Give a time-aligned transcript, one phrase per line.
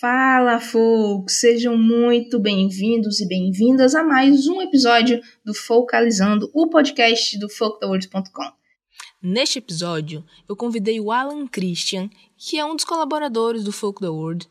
[0.00, 1.40] Fala, folks!
[1.40, 8.50] Sejam muito bem-vindos e bem-vindas a mais um episódio do Focalizando, o podcast do folktheworld.com.
[9.20, 14.08] Neste episódio, eu convidei o Alan Christian, que é um dos colaboradores do Folk the
[14.08, 14.48] World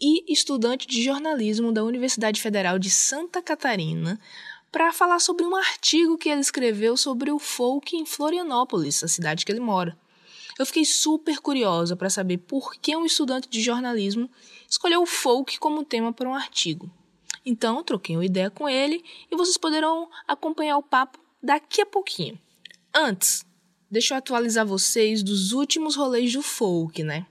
[0.00, 4.18] e estudante de jornalismo da Universidade Federal de Santa Catarina,
[4.72, 9.46] para falar sobre um artigo que ele escreveu sobre o folk em Florianópolis, a cidade
[9.46, 9.96] que ele mora.
[10.58, 14.30] Eu fiquei super curiosa para saber por que um estudante de jornalismo
[14.68, 16.90] escolheu o folk como tema para um artigo.
[17.44, 22.38] Então, troquei uma ideia com ele e vocês poderão acompanhar o papo daqui a pouquinho.
[22.94, 23.44] Antes,
[23.90, 27.26] deixa eu atualizar vocês dos últimos rolês do folk, né?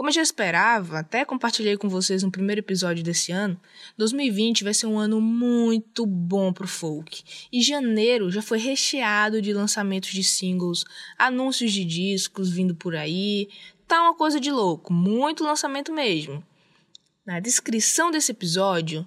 [0.00, 3.60] Como eu já esperava, até compartilhei com vocês no primeiro episódio desse ano,
[3.98, 7.22] 2020 vai ser um ano muito bom pro folk.
[7.52, 10.86] E janeiro já foi recheado de lançamentos de singles,
[11.18, 13.50] anúncios de discos vindo por aí.
[13.86, 16.42] Tá uma coisa de louco, muito lançamento mesmo.
[17.26, 19.06] Na descrição desse episódio,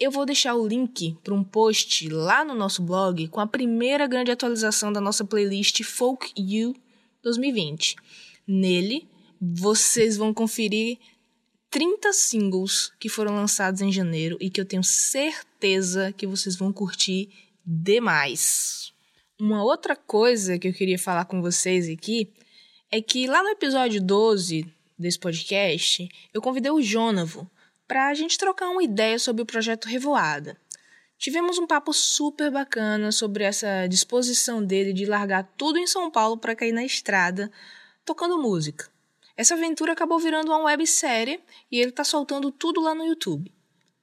[0.00, 4.06] eu vou deixar o link para um post lá no nosso blog com a primeira
[4.06, 6.74] grande atualização da nossa playlist Folk You
[7.22, 7.96] 2020.
[8.48, 9.11] Nele,
[9.44, 10.98] vocês vão conferir
[11.68, 16.72] 30 singles que foram lançados em janeiro e que eu tenho certeza que vocês vão
[16.72, 17.28] curtir
[17.66, 18.92] demais.
[19.40, 22.32] Uma outra coisa que eu queria falar com vocês aqui
[22.88, 24.64] é que lá no episódio 12
[24.96, 27.50] desse podcast, eu convidei o Jonavo
[27.88, 30.56] para a gente trocar uma ideia sobre o projeto Revoada.
[31.18, 36.38] Tivemos um papo super bacana sobre essa disposição dele de largar tudo em São Paulo
[36.38, 37.50] para cair na estrada
[38.04, 38.92] tocando música.
[39.36, 43.52] Essa aventura acabou virando uma websérie e ele está soltando tudo lá no YouTube.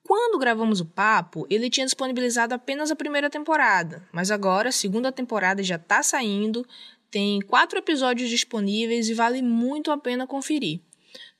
[0.03, 5.11] Quando gravamos o papo, ele tinha disponibilizado apenas a primeira temporada, mas agora a segunda
[5.11, 6.65] temporada já está saindo,
[7.11, 10.79] tem quatro episódios disponíveis e vale muito a pena conferir.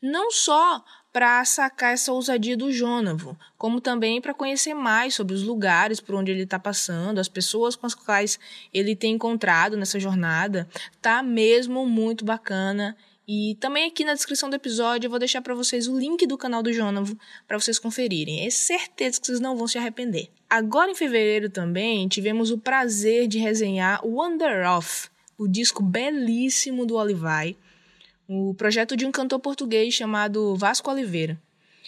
[0.01, 5.43] Não só para sacar essa ousadia do Jonavo, como também para conhecer mais sobre os
[5.43, 8.39] lugares por onde ele está passando, as pessoas com as quais
[8.71, 10.69] ele tem encontrado nessa jornada.
[11.01, 12.95] Tá mesmo muito bacana
[13.31, 16.35] e também aqui na descrição do episódio eu vou deixar para vocês o link do
[16.35, 17.15] canal do Jonavo
[17.47, 18.43] para vocês conferirem.
[18.43, 20.31] É certeza que vocês não vão se arrepender.
[20.49, 26.95] Agora em fevereiro também tivemos o prazer de resenhar Wonder Off, o disco belíssimo do
[26.95, 27.55] Olivai,
[28.27, 31.39] o projeto de um cantor português chamado Vasco Oliveira.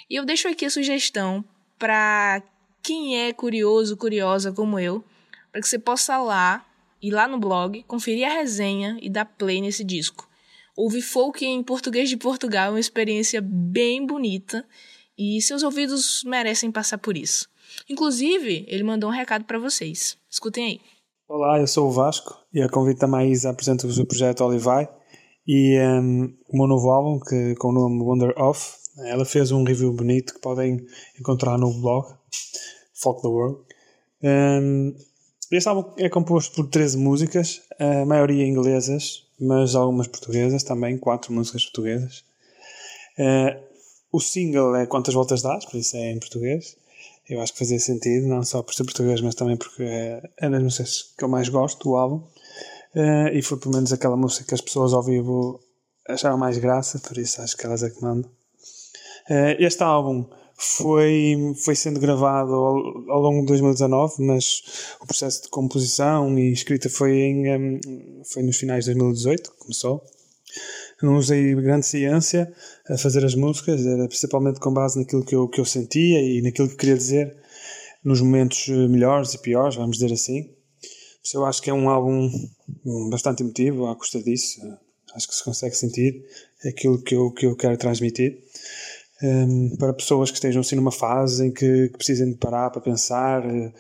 [0.08, 1.44] E eu deixo aqui a sugestão
[1.80, 2.44] para
[2.84, 5.04] quem é curioso, curiosa como eu,
[5.52, 6.64] para que você possa lá
[7.02, 10.30] ir lá no blog, conferir a resenha e dar play nesse disco.
[10.76, 14.66] Ouvir folk em português de Portugal é uma experiência bem bonita
[15.18, 17.50] e seus ouvidos merecem passar por isso.
[17.90, 20.18] Inclusive, ele mandou um recado para vocês.
[20.30, 20.82] Escutem aí.
[21.28, 24.90] Olá, eu sou o Vasco e a convite da Maísa apresento-vos o projeto Olivai
[25.46, 28.78] e um, o meu novo álbum, que, com o nome Wonder Off.
[29.06, 30.86] Ela fez um review bonito que podem
[31.20, 32.14] encontrar no blog
[32.94, 33.62] Folk the World.
[34.24, 34.96] Um,
[35.52, 41.34] este álbum é composto por 13 músicas, a maioria inglesas, mas algumas portuguesas também, quatro
[41.34, 42.24] músicas portuguesas.
[43.18, 43.60] Uh,
[44.12, 46.78] o single é Quantas Voltas Dás, por isso é em português.
[47.28, 50.50] Eu acho que fazia sentido, não só por ser português, mas também porque é, é
[50.50, 52.18] das músicas que eu mais gosto do álbum.
[52.94, 55.60] Uh, e foi pelo menos aquela música que as pessoas ao vivo
[56.08, 58.30] acharam mais graça, por isso acho que elas é que mandam.
[59.30, 60.26] Uh, este álbum
[60.62, 62.76] foi, foi sendo gravado ao,
[63.10, 64.62] ao, longo de 2019, mas
[65.02, 67.82] o processo de composição e escrita foi, em,
[68.32, 70.04] foi nos finais de 2018, começou.
[71.02, 72.54] Não usei grande ciência
[72.88, 76.42] a fazer as músicas, era principalmente com base naquilo que eu, que eu sentia e
[76.44, 77.36] naquilo que queria dizer
[78.04, 80.54] nos momentos melhores e piores, vamos dizer assim.
[81.34, 82.30] Eu acho que é um álbum
[83.10, 84.62] bastante emotivo à custa disso.
[85.16, 86.24] Acho que se consegue sentir
[86.64, 88.40] aquilo que eu, que eu quero transmitir
[89.24, 92.82] um, para pessoas que estejam assim numa fase em que, que precisem de parar para
[92.82, 93.72] pensar, uh,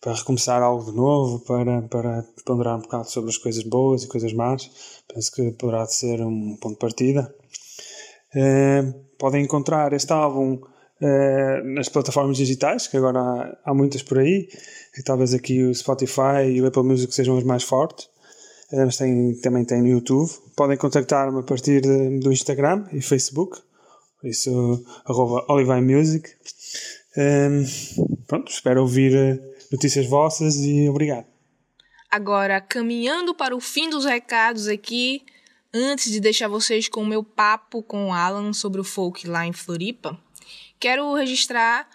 [0.00, 4.08] para recomeçar algo de novo, para, para ponderar um bocado sobre as coisas boas e
[4.08, 4.70] coisas más.
[5.12, 7.34] Penso que poderá ser um ponto de partida.
[8.34, 14.18] Uh, podem encontrar este álbum uh, nas plataformas digitais, que agora há, há muitas por
[14.18, 14.48] aí,
[14.98, 18.08] e talvez aqui o Spotify e o Apple Music sejam as mais fortes.
[18.72, 20.30] mas tem, também tem no YouTube.
[20.56, 23.60] Podem contactar-me a partir de, do Instagram e Facebook
[24.22, 26.30] por isso, arroba Olivine Music.
[27.18, 27.64] Um,
[28.24, 29.36] pronto, espero ouvir eh,
[29.70, 31.26] notícias vossas e obrigado.
[32.08, 35.24] Agora, caminhando para o fim dos recados aqui,
[35.74, 39.44] antes de deixar vocês com o meu papo com o Alan sobre o folk lá
[39.44, 40.16] em Floripa,
[40.78, 41.90] quero registrar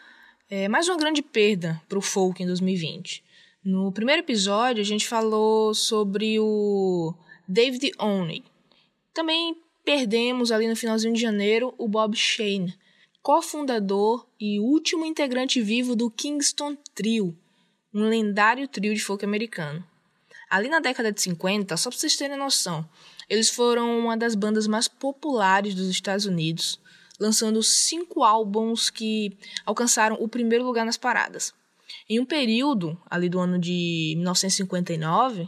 [0.49, 3.23] é, mais uma grande perda para o folk em 2020.
[3.63, 7.13] No primeiro episódio, a gente falou sobre o
[7.47, 8.43] David Oney.
[9.13, 9.55] Também
[9.87, 12.77] perdemos ali no finalzinho de janeiro o Bob Shane.
[13.21, 17.33] cofundador e último integrante vivo do Kingston Trio,
[17.93, 19.81] um lendário trio de folk americano.
[20.49, 22.85] Ali na década de 50, só para vocês terem noção,
[23.29, 26.81] eles foram uma das bandas mais populares dos Estados Unidos,
[27.17, 31.53] lançando cinco álbuns que alcançaram o primeiro lugar nas paradas.
[32.09, 35.47] Em um período, ali do ano de 1959,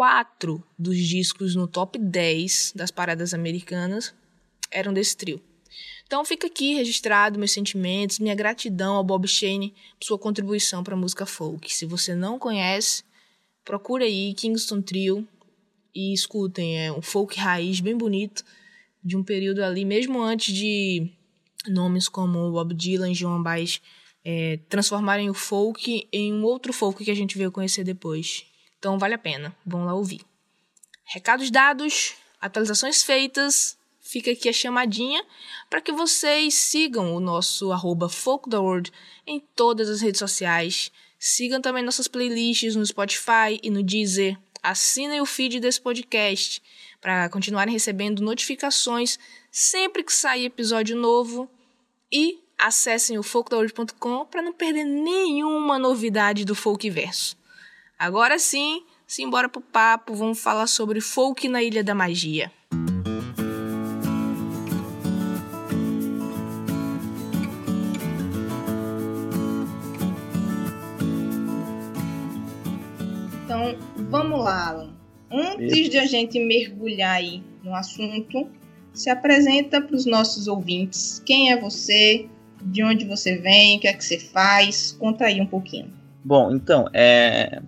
[0.00, 4.14] quatro dos discos no top 10 das paradas americanas
[4.70, 5.38] eram desse trio.
[6.06, 10.94] Então fica aqui registrado meus sentimentos, minha gratidão ao Bob Shane por sua contribuição para
[10.94, 11.70] a música folk.
[11.70, 13.04] Se você não conhece,
[13.62, 15.28] procura aí Kingston Trio
[15.94, 18.42] e escutem, é um folk raiz bem bonito
[19.04, 21.10] de um período ali, mesmo antes de
[21.68, 23.82] nomes como Bob Dylan e Baez
[24.24, 28.48] é, transformarem o folk em um outro folk que a gente veio conhecer depois.
[28.80, 30.22] Então vale a pena, vão lá ouvir.
[31.04, 35.22] Recados dados, atualizações feitas, fica aqui a chamadinha
[35.68, 38.10] para que vocês sigam o nosso arroba
[39.26, 40.90] em todas as redes sociais.
[41.18, 44.38] Sigam também nossas playlists no Spotify e no Deezer.
[44.62, 46.62] Assinem o feed desse podcast
[47.02, 49.18] para continuarem recebendo notificações
[49.52, 51.50] sempre que sair episódio novo.
[52.10, 57.39] E acessem o folkdaworld.com para não perder nenhuma novidade do Folkverso.
[58.00, 62.50] Agora sim, simbora pro papo, vamos falar sobre folk na Ilha da Magia.
[73.44, 73.76] Então,
[74.08, 74.94] vamos lá, Alan.
[75.30, 78.48] Antes de a gente mergulhar aí no assunto,
[78.94, 81.22] se apresenta para os nossos ouvintes.
[81.26, 82.26] Quem é você?
[82.62, 83.76] De onde você vem?
[83.76, 84.92] O que é que você faz?
[84.92, 85.92] Conta aí um pouquinho.
[86.24, 87.60] Bom, então, é...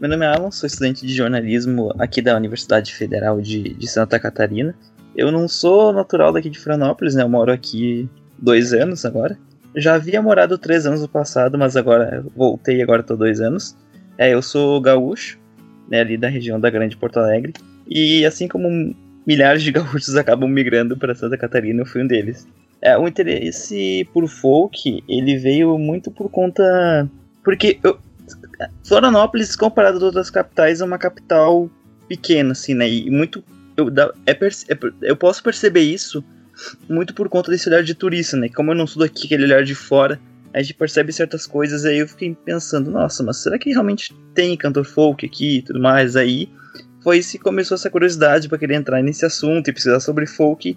[0.00, 4.18] meu nome é Alan, sou estudante de jornalismo aqui da Universidade Federal de, de Santa
[4.18, 4.72] Catarina.
[5.16, 7.24] Eu não sou natural daqui de Florianópolis, né?
[7.24, 8.08] Eu moro aqui
[8.38, 9.36] dois anos agora.
[9.74, 13.76] Já havia morado três anos no passado, mas agora voltei, agora estou dois anos.
[14.16, 15.36] É, eu sou gaúcho,
[15.90, 17.52] né, ali da região da Grande Porto Alegre.
[17.88, 18.94] E assim como
[19.26, 22.46] milhares de gaúchos acabam migrando para Santa Catarina, eu fui um deles.
[22.80, 27.08] É, o interesse por folk, ele veio muito por conta...
[27.42, 27.98] Porque eu,
[28.84, 31.70] Florianópolis, comparado a outras capitais, é uma capital
[32.08, 32.88] pequena, assim, né?
[32.88, 33.44] E muito...
[33.76, 33.88] Eu,
[34.26, 36.24] é, é, eu posso perceber isso
[36.88, 38.48] muito por conta desse olhar de turista, né?
[38.48, 40.20] Como eu não sou daqui, aquele olhar de fora,
[40.52, 44.56] a gente percebe certas coisas, aí eu fiquei pensando, nossa, mas será que realmente tem
[44.56, 46.16] cantor folk aqui e tudo mais?
[46.16, 46.48] Aí
[47.02, 50.76] foi se começou essa curiosidade para querer entrar nesse assunto e pesquisar sobre folk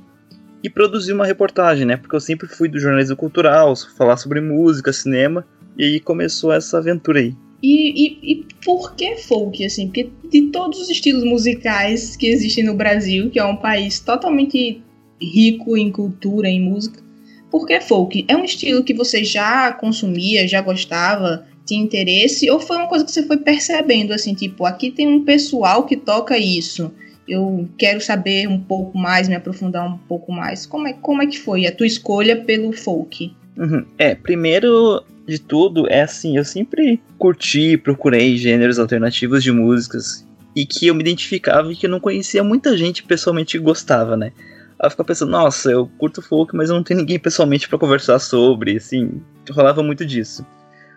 [0.63, 1.97] e produzir uma reportagem, né?
[1.97, 5.45] Porque eu sempre fui do jornalismo cultural, falar sobre música, cinema,
[5.77, 7.35] e aí começou essa aventura aí.
[7.61, 9.87] E, e, e, por que folk, assim?
[9.87, 14.81] Porque de todos os estilos musicais que existem no Brasil, que é um país totalmente
[15.21, 17.03] rico em cultura, em música,
[17.51, 18.25] por que folk?
[18.27, 21.45] É um estilo que você já consumia, já gostava?
[21.65, 25.23] tinha interesse ou foi uma coisa que você foi percebendo assim, tipo, aqui tem um
[25.23, 26.91] pessoal que toca isso.
[27.27, 30.65] Eu quero saber um pouco mais, me aprofundar um pouco mais.
[30.65, 33.33] Como é, como é que foi a tua escolha pelo folk?
[33.57, 33.85] Uhum.
[33.97, 40.65] É, primeiro de tudo, é assim, eu sempre curti, procurei gêneros alternativos de músicas e
[40.65, 44.33] que eu me identificava e que eu não conhecia muita gente pessoalmente que gostava, né?
[44.79, 47.79] Aí eu ficava pensando, nossa, eu curto folk, mas eu não tenho ninguém pessoalmente para
[47.79, 50.45] conversar sobre, assim, rolava muito disso.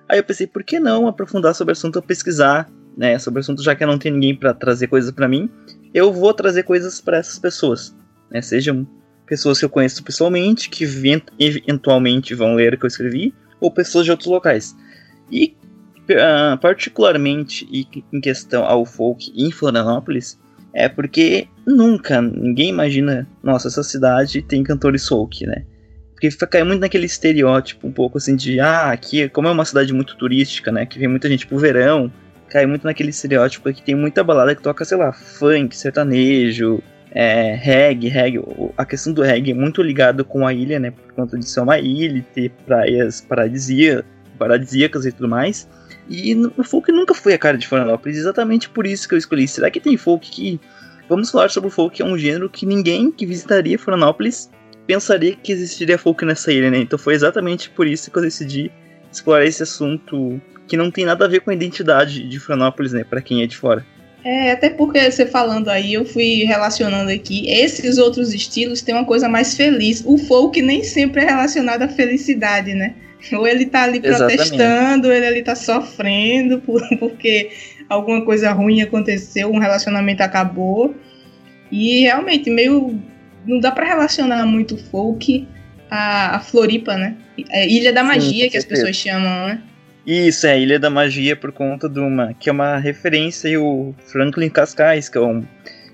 [0.08, 3.62] Aí eu pensei, por que não aprofundar sobre o assunto, pesquisar, né, sobre o assunto,
[3.62, 5.48] já que eu não tenho ninguém para trazer coisas para mim,
[5.92, 7.96] eu vou trazer coisas para essas pessoas,
[8.30, 8.86] né, sejam
[9.26, 10.84] pessoas que eu conheço pessoalmente, que
[11.38, 14.76] eventualmente vão ler o que eu escrevi, ou pessoas de outros locais.
[15.30, 15.56] E
[16.10, 17.66] uh, particularmente
[18.12, 20.38] em questão ao folk em Florianópolis,
[20.74, 25.64] é porque nunca ninguém imagina, nossa, essa cidade tem cantores folk, né?
[26.12, 29.92] Porque cai muito naquele estereótipo um pouco assim de, ah, aqui, como é uma cidade
[29.92, 32.10] muito turística, né, que vem muita gente pro verão,
[32.48, 36.82] cai muito naquele estereótipo que tem muita balada que toca, sei lá, funk, sertanejo,
[37.14, 38.42] é, reggae, reggae.
[38.76, 41.60] A questão do reggae é muito ligado com a ilha, né, por conta de ser
[41.60, 44.04] uma ilha ter praias paradisíacas,
[44.38, 45.68] paradisíacas e tudo mais.
[46.10, 49.46] E o folk nunca foi a cara de Florianópolis, exatamente por isso que eu escolhi.
[49.46, 50.60] Será que tem folk que...
[51.08, 54.50] Vamos falar sobre o folk, é um gênero que ninguém que visitaria Florianópolis
[54.86, 56.78] pensaria que existiria folk nessa ilha, né?
[56.78, 58.72] Então foi exatamente por isso que eu decidi
[59.12, 63.04] explorar esse assunto que não tem nada a ver com a identidade de Florianópolis, né?
[63.04, 63.84] Para quem é de fora.
[64.24, 67.46] É, até porque você falando aí, eu fui relacionando aqui.
[67.46, 70.02] Esses outros estilos têm uma coisa mais feliz.
[70.06, 72.94] O folk nem sempre é relacionado à felicidade, né?
[73.32, 77.50] Ou ele tá ali protestando, ou ele ali tá sofrendo por, porque
[77.88, 80.94] alguma coisa ruim aconteceu, um relacionamento acabou.
[81.70, 82.98] E realmente, meio
[83.46, 85.46] não dá para relacionar muito folk
[85.90, 87.14] a, a Floripa, né?
[87.50, 89.60] É Ilha da Magia, Sim, que as pessoas chamam, né?
[90.06, 92.34] Isso, é Ilha da Magia por conta de uma.
[92.34, 95.42] que é uma referência e o Franklin Cascais, que é um,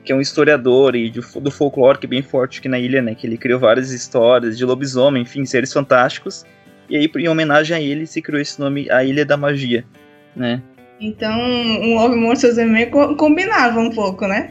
[0.04, 3.00] que é um historiador e de- do folclore que é bem forte aqui na ilha,
[3.00, 3.14] né?
[3.14, 6.44] Que ele criou várias histórias de lobisomem, enfim, seres fantásticos.
[6.88, 9.84] E aí, em homenagem a ele, se criou esse nome, a Ilha da Magia,
[10.34, 10.60] né?
[11.00, 14.50] Então, um Love Monsters também co- combinava um pouco, né?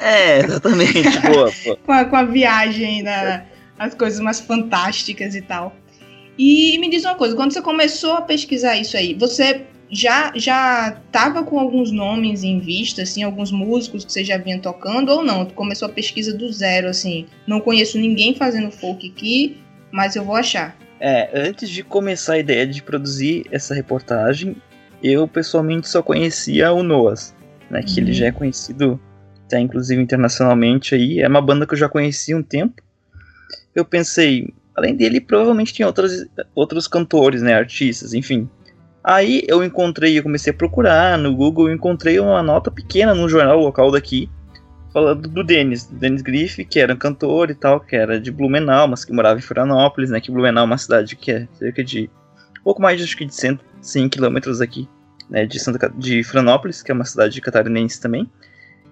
[0.00, 1.76] É, exatamente, boa, boa.
[1.86, 3.44] Com a, com a viagem, da,
[3.78, 5.74] as coisas mais fantásticas e tal.
[6.38, 11.00] E me diz uma coisa, quando você começou a pesquisar isso aí, você já já
[11.12, 15.24] tava com alguns nomes em vista, assim, alguns músicos que você já vinha tocando ou
[15.24, 15.46] não?
[15.46, 19.58] Tu começou a pesquisa do zero, assim, não conheço ninguém fazendo folk aqui,
[19.92, 20.76] mas eu vou achar.
[21.00, 24.56] É, antes de começar a ideia de produzir essa reportagem,
[25.02, 27.34] eu pessoalmente só conhecia o Noas,
[27.70, 27.82] né?
[27.82, 28.16] Que ele Uhum.
[28.16, 29.00] já é conhecido,
[29.46, 31.20] até inclusive internacionalmente aí.
[31.20, 32.82] É uma banda que eu já conhecia há um tempo.
[33.74, 37.54] Eu pensei, além dele, provavelmente tem outros, outros cantores, né?
[37.54, 38.48] Artistas, enfim.
[39.02, 43.58] Aí eu encontrei, eu comecei a procurar no Google, encontrei uma nota pequena no jornal
[43.58, 44.28] local daqui,
[44.92, 48.30] falando do Denis, do Denis Griff, que era um cantor e tal, que era de
[48.30, 50.20] Blumenau, mas que morava em Florianópolis, né?
[50.20, 52.10] Que Blumenau é uma cidade que é cerca de
[52.64, 54.88] pouco mais acho que de 100, 100 quilômetros aqui,
[55.30, 55.46] né?
[55.46, 58.28] De, Santa, de Florianópolis, que é uma cidade catarinense também.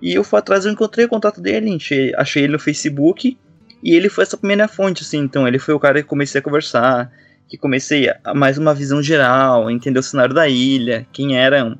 [0.00, 3.36] E eu fui atrás, eu encontrei o contato dele, achei, achei ele no Facebook,
[3.84, 6.42] e ele foi essa primeira fonte, assim, então ele foi o cara que comecei a
[6.42, 7.12] conversar,
[7.46, 11.78] que comecei a mais uma visão geral, entender o cenário da ilha, quem eram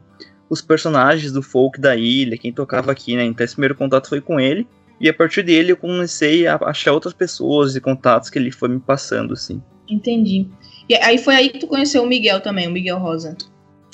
[0.51, 3.25] os personagens do folk da ilha, quem tocava aqui, né?
[3.25, 4.67] Então esse primeiro contato foi com ele.
[5.01, 8.69] E a partir dele eu comecei a achar outras pessoas e contatos que ele foi
[8.69, 9.63] me passando, assim.
[9.89, 10.47] Entendi.
[10.87, 13.35] E aí foi aí que tu conheceu o Miguel também, o Miguel Rosa.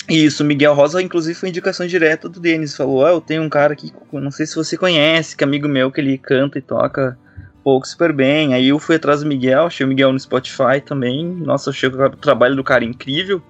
[0.09, 2.75] Isso, Miguel Rosa, inclusive, foi indicação direta do Denis.
[2.75, 5.69] Falou: Ah, eu tenho um cara aqui, não sei se você conhece, que é amigo
[5.69, 7.17] meu, que ele canta e toca
[7.63, 8.53] pouco super bem.
[8.53, 11.25] Aí eu fui atrás do Miguel, achei o Miguel no Spotify também.
[11.25, 13.41] Nossa, achei o trabalho do cara incrível.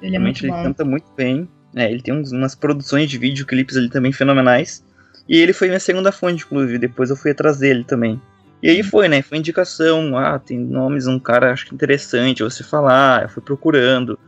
[0.00, 0.68] Ele é Realmente muito ele bom.
[0.68, 1.48] canta muito bem.
[1.74, 4.84] É, ele tem uns- umas produções de videoclipes ali também fenomenais.
[5.28, 6.78] E ele foi minha segunda fonte, inclusive.
[6.78, 8.20] Depois eu fui atrás dele também.
[8.62, 9.20] E aí foi, né?
[9.22, 10.16] Foi indicação.
[10.16, 13.22] Ah, tem nomes, um cara acho que interessante você falar.
[13.24, 14.18] Eu fui procurando.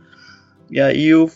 [0.69, 1.29] E aí eu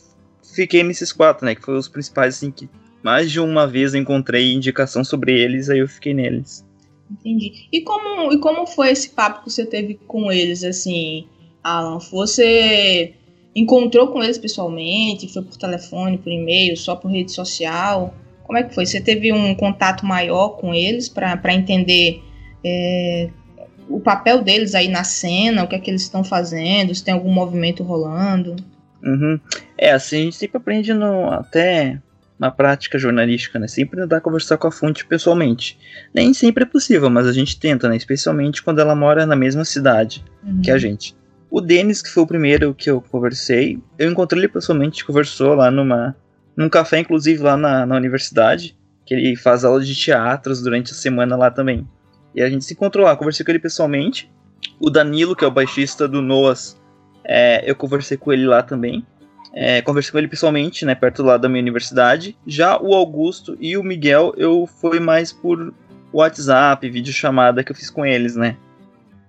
[0.55, 1.55] fiquei nesses quatro, né?
[1.55, 2.69] Que foram os principais, assim, que
[3.03, 5.69] mais de uma vez eu encontrei indicação sobre eles.
[5.69, 6.64] Aí eu fiquei neles.
[7.09, 7.67] Entendi.
[7.71, 11.27] E como, e como foi esse papo que você teve com eles, assim,
[11.63, 11.99] Alan?
[11.99, 13.13] Você
[13.55, 15.31] encontrou com eles pessoalmente?
[15.31, 18.13] Foi por telefone, por e-mail, só por rede social?
[18.43, 18.85] Como é que foi?
[18.85, 22.21] Você teve um contato maior com eles para entender
[22.63, 23.29] é,
[23.89, 27.13] o papel deles aí na cena, o que é que eles estão fazendo, se tem
[27.13, 28.55] algum movimento rolando?
[29.03, 29.39] Uhum.
[29.77, 32.01] É, assim, a gente sempre aprende no, até
[32.37, 33.67] na prática jornalística, né?
[33.67, 35.77] Sempre tentar conversar com a fonte pessoalmente.
[36.13, 37.95] Nem sempre é possível, mas a gente tenta, né?
[37.95, 40.61] Especialmente quando ela mora na mesma cidade Uhum.
[40.61, 41.15] que a gente.
[41.49, 45.71] O Denis, que foi o primeiro que eu conversei, eu encontrei ele pessoalmente, conversou lá
[45.71, 46.15] numa,
[46.55, 50.95] num café, inclusive lá na, na universidade, que ele faz aula de teatros durante a
[50.95, 51.87] semana lá também.
[52.33, 54.29] E a gente se encontrou lá, conversei com ele pessoalmente.
[54.79, 56.77] O Danilo, que é o baixista do Noas,
[57.23, 59.05] é, eu conversei com ele lá também.
[59.55, 62.35] É, conversei com ele pessoalmente, né, perto lá da minha universidade.
[62.45, 65.73] Já o Augusto e o Miguel, eu fui mais por
[66.11, 68.57] WhatsApp, videochamada que eu fiz com eles, né.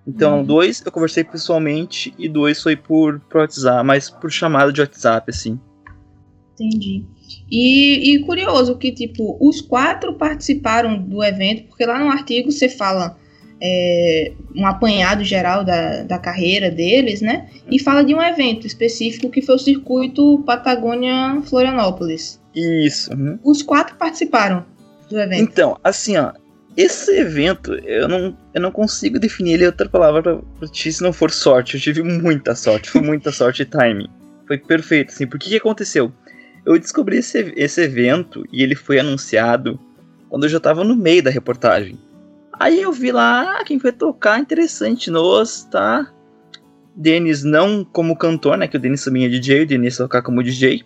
[0.05, 0.45] Então, Uhum.
[0.45, 5.29] dois eu conversei pessoalmente e dois foi por, por WhatsApp, mas por chamada de WhatsApp,
[5.29, 5.59] assim.
[6.59, 7.05] Entendi.
[7.49, 12.67] E, e curioso que, tipo, os quatro participaram do evento, porque lá no artigo você
[12.67, 13.17] fala
[13.61, 17.47] é, um apanhado geral da, da carreira deles, né?
[17.69, 22.39] E fala de um evento específico que foi o circuito Patagônia Florianópolis.
[22.55, 23.11] Isso.
[23.13, 23.39] uhum.
[23.43, 24.65] Os quatro participaram
[25.09, 25.41] do evento.
[25.41, 26.33] Então, assim, ó,
[26.75, 30.91] esse evento, eu não, eu não consigo definir ele em outra palavra pra, pra ti
[30.91, 31.75] se não for sorte.
[31.75, 34.07] Eu tive muita sorte, foi muita sorte e timing.
[34.45, 36.11] Foi perfeito, assim, porque o que aconteceu?
[36.65, 39.79] Eu descobri esse, esse evento e ele foi anunciado
[40.29, 41.97] quando eu já tava no meio da reportagem.
[42.59, 46.11] Aí eu vi lá, ah, quem vai tocar, interessante, nos, tá?
[46.95, 50.43] Denis não como cantor, né, que o Denis também é DJ, o Denis tocar como
[50.43, 50.83] DJ.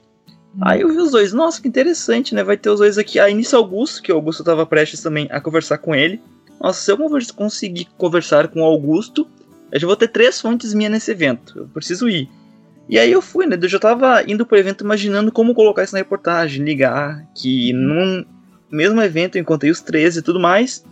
[0.59, 2.43] Aí eu vi os dois, nossa, que interessante, né?
[2.43, 3.19] Vai ter os dois aqui.
[3.19, 6.21] Aí nisso Augusto, que o Augusto tava prestes também a conversar com ele.
[6.59, 6.97] Nossa, se eu
[7.33, 9.25] conseguir conversar com o Augusto,
[9.71, 11.57] eu já vou ter três fontes minhas nesse evento.
[11.57, 12.29] Eu preciso ir.
[12.89, 13.57] E aí eu fui, né?
[13.59, 18.25] Eu já tava indo pro evento imaginando como colocar isso na reportagem, ligar, que num
[18.69, 20.83] mesmo evento eu encontrei os três e tudo mais.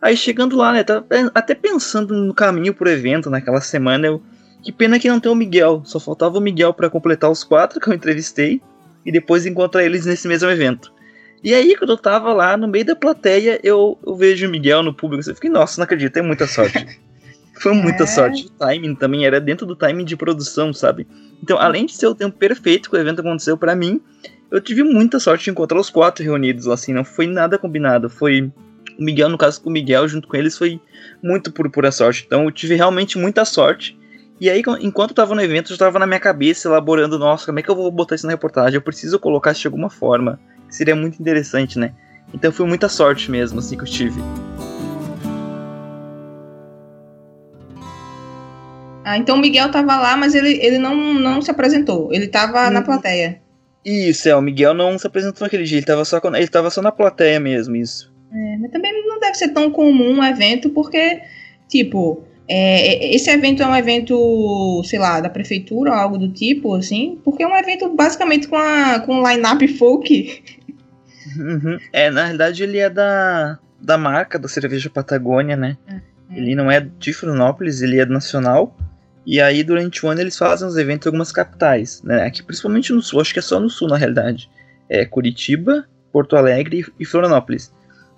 [0.00, 0.82] Aí chegando lá, né?
[0.82, 4.22] Tava até pensando no caminho pro evento naquela semana, eu.
[4.62, 5.82] Que pena que não tem o Miguel.
[5.84, 8.60] Só faltava o Miguel para completar os quatro que eu entrevistei
[9.06, 10.92] e depois encontrar eles nesse mesmo evento.
[11.42, 14.82] E aí, quando eu tava lá no meio da plateia, eu, eu vejo o Miguel
[14.82, 15.26] no público.
[15.28, 16.86] Eu fiquei, nossa, não acredito, tem muita sorte.
[17.58, 18.06] Foi muita É.
[18.06, 18.46] sorte.
[18.46, 21.06] O timing também era dentro do timing de produção, sabe?
[21.42, 24.00] Então, além de ser o tempo perfeito que o evento aconteceu pra mim,
[24.50, 28.10] eu tive muita sorte de encontrar os quatro reunidos, assim, não foi nada combinado.
[28.10, 28.50] Foi
[29.00, 30.80] o Miguel, no caso com o Miguel, junto com eles, foi
[31.22, 32.24] muito por pura sorte.
[32.26, 33.98] Então, eu tive realmente muita sorte.
[34.40, 37.58] E aí, enquanto eu tava no evento, eu tava na minha cabeça elaborando, nossa, como
[37.58, 38.74] é que eu vou botar isso na reportagem?
[38.76, 40.38] Eu preciso colocar isso de alguma forma.
[40.68, 41.92] Seria muito interessante, né?
[42.32, 44.20] Então foi muita sorte mesmo, assim, que eu tive.
[49.04, 52.12] Ah, então o Miguel tava lá, mas ele, ele não, não se apresentou.
[52.12, 52.86] Ele tava na Uhum.
[52.86, 53.40] plateia.
[53.84, 56.82] Isso, é, o Miguel não se apresentou naquele dia, ele tava só, ele tava só
[56.82, 58.09] na plateia mesmo, isso.
[58.32, 61.20] É, mas também não deve ser tão comum um evento, porque,
[61.68, 66.74] tipo, é, esse evento é um evento, sei lá, da prefeitura ou algo do tipo,
[66.74, 70.42] assim, porque é um evento basicamente com, a, com line-up folk.
[71.36, 71.78] Uhum.
[71.92, 75.76] É, na realidade ele é da, da marca da cerveja Patagônia, né?
[75.88, 76.00] Uhum.
[76.36, 78.76] Ele não é de Florianópolis, ele é nacional.
[79.24, 82.24] E aí durante o ano eles fazem os eventos em algumas capitais, né?
[82.24, 84.50] Aqui principalmente no sul, acho que é só no sul na realidade.
[84.88, 87.72] É Curitiba, Porto Alegre e Florianópolis.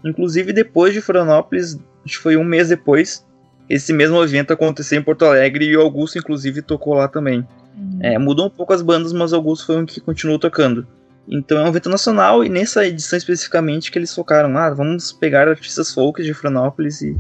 [0.05, 3.27] Inclusive depois de Florianópolis, acho que foi um mês depois,
[3.69, 7.47] esse mesmo evento aconteceu em Porto Alegre e o Augusto inclusive tocou lá também.
[8.01, 10.87] É, mudou um pouco as bandas, mas o Augusto foi um que continuou tocando.
[11.29, 15.49] Então é um evento nacional e nessa edição especificamente que eles focaram, ah, vamos pegar
[15.49, 17.17] artistas folk de Florianópolis e,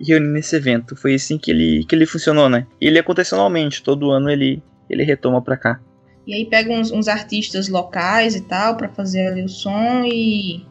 [0.00, 0.96] e reunir nesse evento.
[0.96, 2.66] Foi assim que ele, que ele funcionou, né?
[2.80, 5.80] E ele acontece anualmente, todo ano ele, ele retoma pra cá.
[6.26, 10.66] E aí pega uns, uns artistas locais e tal pra fazer ali o som e.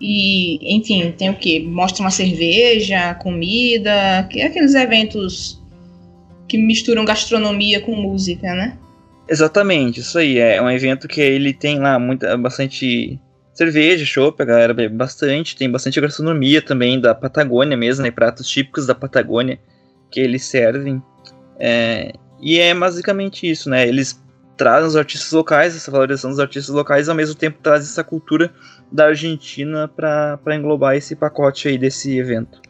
[0.00, 1.60] E, enfim, tem o que?
[1.60, 5.62] Mostra uma cerveja, comida, que é aqueles eventos
[6.48, 8.76] que misturam gastronomia com música, né?
[9.28, 10.38] Exatamente, isso aí.
[10.38, 13.18] É um evento que ele tem lá muita, bastante
[13.54, 15.56] cerveja, chopp, a galera bebe bastante.
[15.56, 18.10] Tem bastante gastronomia também da Patagônia mesmo, né?
[18.10, 19.58] Pratos típicos da Patagônia
[20.10, 21.02] que eles servem.
[21.58, 23.86] É, e é basicamente isso, né?
[23.86, 24.21] Eles
[24.62, 28.54] trazem os artistas locais, essa valorização dos artistas locais, ao mesmo tempo traz essa cultura
[28.92, 32.62] da Argentina para englobar esse pacote aí desse evento.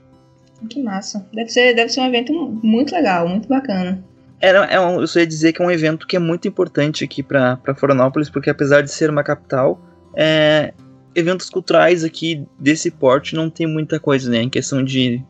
[0.71, 1.27] Que massa.
[1.35, 4.03] Deve ser, deve ser um evento muito legal, muito bacana.
[4.41, 7.05] É, é um, eu só ia dizer que é um evento que é muito importante
[7.05, 9.79] aqui para Florianópolis, porque apesar de ser uma capital,
[10.17, 10.73] é,
[11.15, 14.41] eventos culturais aqui desse porte não tem muita coisa, né?
[14.41, 15.23] Em questão de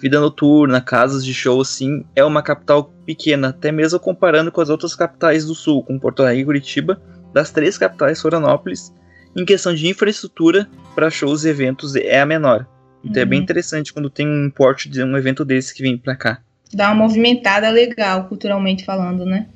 [0.00, 4.68] vida noturna, casas de show, assim, é uma capital pequena, até mesmo comparando com as
[4.70, 7.00] outras capitais do sul, como Porto Alegre e Curitiba,
[7.32, 8.92] das três capitais, Florianópolis,
[9.36, 12.66] em questão de infraestrutura para shows e eventos é a menor.
[13.04, 13.44] Então é bem Uhum.
[13.44, 16.40] interessante quando tem um porte de um evento desse que vem para cá.
[16.72, 19.46] Dá uma movimentada legal, culturalmente falando, né?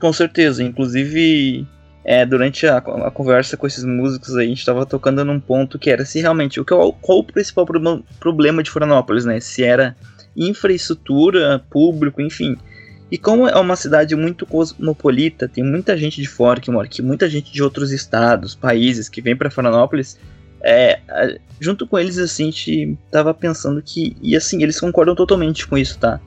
[0.00, 1.66] Com certeza, inclusive
[2.04, 5.78] é, durante a, a conversa com esses músicos aí, a gente estava tocando num ponto
[5.78, 7.64] que era se realmente o que, qual o principal
[8.18, 9.38] problema, de Florianópolis, né?
[9.40, 9.96] Se era
[10.36, 12.56] infraestrutura, público, enfim.
[13.10, 17.02] E como é uma cidade muito cosmopolita, tem muita gente de fora que mora aqui,
[17.02, 20.18] muita gente de outros estados, países que vem para Florianópolis,
[20.64, 21.00] é,
[21.60, 25.76] junto com eles assim, a gente tava pensando que e assim eles concordam totalmente com
[25.76, 26.20] isso, tá?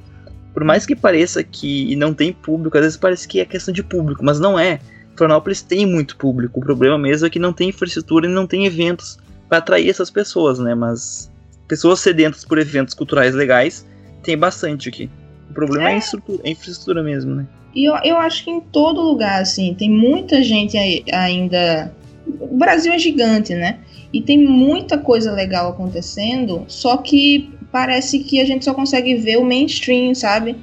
[0.53, 3.81] Por mais que pareça que não tem público, às vezes parece que é questão de
[3.81, 4.79] público, mas não é.
[5.15, 6.59] Florianópolis tem muito público.
[6.59, 10.09] O problema mesmo é que não tem infraestrutura e não tem eventos para atrair essas
[10.09, 10.75] pessoas, né?
[10.75, 11.31] Mas
[11.67, 13.85] pessoas sedentas por eventos culturais legais
[14.23, 15.09] tem bastante aqui.
[15.49, 17.47] O problema é, a, estrutura- a infraestrutura mesmo, né?
[17.73, 20.77] E eu, eu acho que em todo lugar, assim, tem muita gente
[21.11, 21.93] ainda.
[22.39, 23.79] O Brasil é gigante, né?
[24.11, 29.37] E tem muita coisa legal acontecendo, só que parece que a gente só consegue ver
[29.37, 30.55] o mainstream, sabe?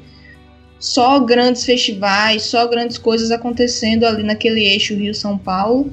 [0.82, 5.92] Só grandes festivais, só grandes coisas acontecendo ali naquele eixo Rio-São Paulo.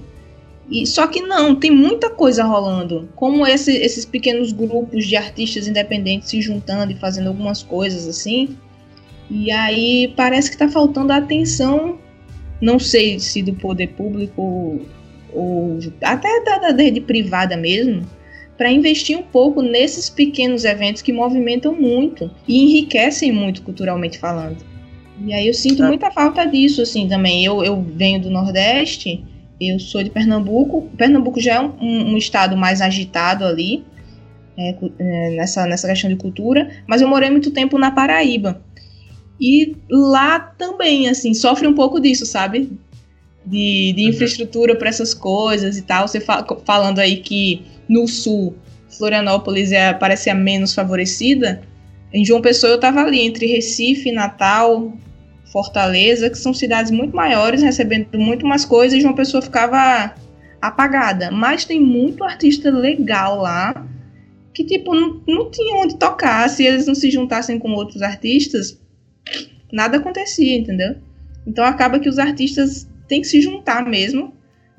[0.68, 3.08] E, só que não, tem muita coisa rolando.
[3.16, 8.58] Como esse- esses pequenos grupos de artistas independentes se juntando e fazendo algumas coisas assim.
[9.30, 12.00] E aí parece que tá faltando a atenção,
[12.60, 14.82] não sei se do poder público ou,
[15.32, 18.02] ou até da, da rede privada mesmo,
[18.58, 24.69] para investir um pouco nesses pequenos eventos que movimentam muito e enriquecem muito culturalmente falando.
[25.26, 25.88] E aí eu sinto Ah.
[25.88, 27.44] muita falta disso, assim, também.
[27.44, 29.24] Eu, eu venho do Nordeste,
[29.60, 30.90] eu sou de Pernambuco.
[30.98, 31.74] Pernambuco já é um,
[32.14, 33.84] um- estado mais agitado ali,
[34.58, 38.62] é, é, nessa, nessa questão de cultura, mas eu morei muito tempo na Paraíba.
[39.40, 42.70] E lá também, assim, sofre um pouco disso, sabe?
[43.46, 44.10] De, de Uhum.
[44.10, 46.08] infraestrutura para essas coisas e tal.
[46.08, 48.56] Você fa- falando aí que no sul,
[48.90, 51.62] Florianópolis é, parece a menos favorecida.
[52.14, 54.92] Em João Pessoa eu tava ali entre Recife, Natal,
[55.52, 60.14] Fortaleza, que são cidades muito maiores, recebendo muito mais coisas, e João Pessoa ficava
[60.62, 61.32] apagada.
[61.32, 63.88] Mas tem muito artista legal lá
[64.54, 66.48] que, tipo, não, não tinha onde tocar.
[66.50, 68.80] Se eles não se juntassem com outros artistas,
[69.72, 70.96] nada acontecia, entendeu?
[71.46, 74.34] Então acaba que os artistas têm que se juntar mesmo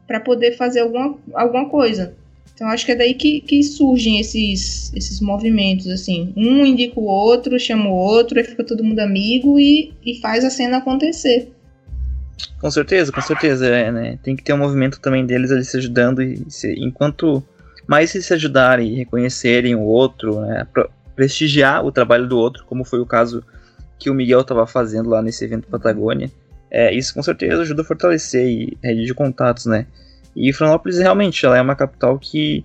[0.07, 2.17] para poder fazer alguma, alguma coisa.
[2.61, 6.31] Então acho que é daí que, que surgem esses, esses movimentos, assim.
[6.37, 10.45] Um indica o outro, chama o outro, aí fica todo mundo amigo e, e faz
[10.45, 11.51] a cena acontecer.
[12.61, 14.19] Com certeza, com certeza, é, né?
[14.23, 17.43] Tem que ter um movimento também deles ali se ajudando e se, enquanto
[17.87, 20.67] mais se ajudarem e reconhecerem o outro, né,
[21.17, 23.43] prestigiar o trabalho do outro, como foi o caso
[23.99, 26.31] que o Miguel estava fazendo lá nesse evento Patagônia,
[26.71, 29.87] é, isso com certeza ajuda a fortalecer e rede de contatos, né?
[30.35, 32.65] E Florianópolis realmente ela é uma capital que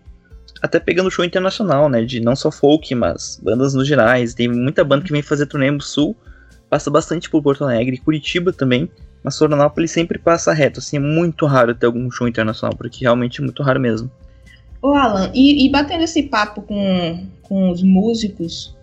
[0.62, 2.04] até pegando show internacional, né?
[2.04, 4.34] De não só folk, mas bandas no gerais.
[4.34, 6.16] Tem muita banda que vem fazer turnê no sul,
[6.70, 8.90] passa bastante por Porto Alegre, Curitiba também.
[9.24, 13.42] Mas Florianópolis sempre passa reto, assim, é muito raro ter algum show internacional, porque realmente
[13.42, 14.10] é muito raro mesmo.
[14.80, 18.76] Ô Alan, e, e batendo esse papo com, com os músicos,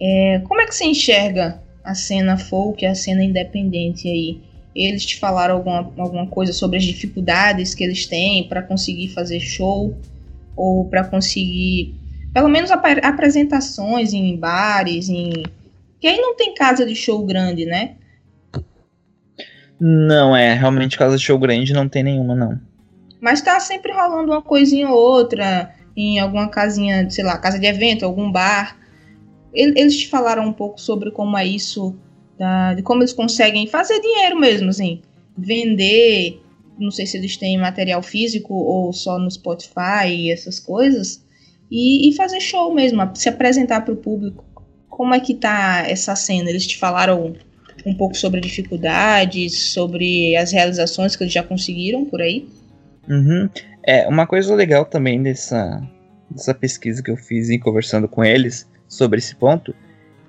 [0.00, 4.40] é, como é que você enxerga a cena folk, a cena independente aí?
[4.74, 9.40] Eles te falaram alguma, alguma coisa sobre as dificuldades que eles têm para conseguir fazer
[9.40, 9.94] show
[10.56, 11.94] ou para conseguir,
[12.32, 15.42] pelo menos ap apresentações em bares, em
[16.00, 17.96] que aí não tem casa de show grande, né?
[19.78, 22.60] Não, é, realmente casa de show grande não tem nenhuma, não.
[23.20, 27.66] Mas tá sempre rolando uma coisinha ou outra em alguma casinha, sei lá, casa de
[27.66, 28.76] evento, algum bar.
[29.52, 31.94] Eles te falaram um pouco sobre como é isso,
[32.42, 35.00] da, de como eles conseguem fazer dinheiro mesmo, assim.
[35.38, 36.42] Vender,
[36.76, 41.24] não sei se eles têm material físico ou só no Spotify e essas coisas.
[41.70, 44.44] E, e fazer show mesmo, se apresentar para o público.
[44.88, 46.50] Como é que tá essa cena?
[46.50, 47.34] Eles te falaram
[47.86, 52.48] um pouco sobre dificuldades, sobre as realizações que eles já conseguiram por aí.
[53.08, 53.48] Uhum.
[53.84, 55.80] É, uma coisa legal também dessa,
[56.28, 59.72] dessa pesquisa que eu fiz e conversando com eles sobre esse ponto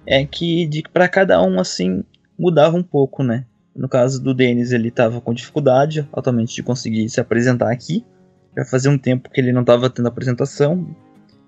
[0.06, 2.04] é que de para cada um assim
[2.38, 3.46] mudava um pouco, né?
[3.76, 8.06] No caso do Denis, ele estava com dificuldade atualmente de conseguir se apresentar aqui.
[8.56, 10.88] Já fazia um tempo que ele não estava tendo apresentação,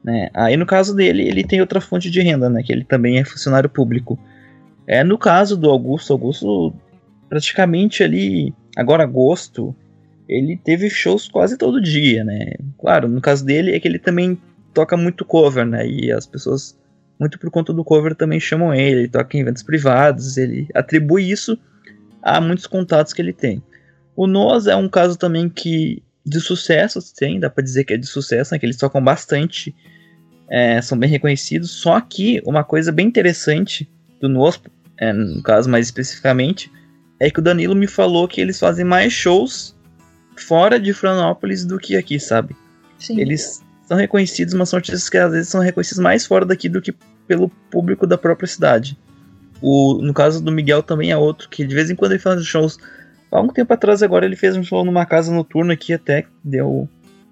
[0.03, 0.29] né?
[0.33, 2.63] Aí no caso dele, ele tem outra fonte de renda, né?
[2.63, 4.17] Que ele também é funcionário público.
[4.87, 6.73] É, no caso do Augusto, Augusto
[7.29, 9.75] praticamente ali, agora agosto,
[10.27, 12.53] ele teve shows quase todo dia, né?
[12.79, 14.37] Claro, no caso dele é que ele também
[14.73, 15.87] toca muito cover, né?
[15.87, 16.77] E as pessoas,
[17.19, 21.30] muito por conta do cover, também chamam ele, ele toca em eventos privados, ele atribui
[21.30, 21.58] isso
[22.21, 23.63] a muitos contatos que ele tem.
[24.15, 27.97] O Nós é um caso também que de sucesso, tem, dá pra dizer que é
[27.97, 28.60] de sucesso, né?
[28.60, 29.75] Que eles tocam bastante,
[30.49, 33.88] é, são bem reconhecidos, só que uma coisa bem interessante
[34.19, 34.60] do Nós
[34.97, 36.71] é, no caso mais especificamente,
[37.19, 39.75] é que o Danilo me falou que eles fazem mais shows
[40.38, 42.56] fora de Florianópolis do que aqui, sabe?
[42.99, 43.19] Sim.
[43.19, 46.82] Eles são reconhecidos, mas são artistas que às vezes são reconhecidos mais fora daqui do
[46.82, 46.93] que
[47.28, 48.98] pelo público da própria cidade.
[49.62, 52.43] O, no caso do Miguel também é outro, que de vez em quando ele faz
[52.45, 52.78] shows.
[53.32, 56.88] Há um tempo atrás agora ele fez um show numa casa noturna aqui até, deu,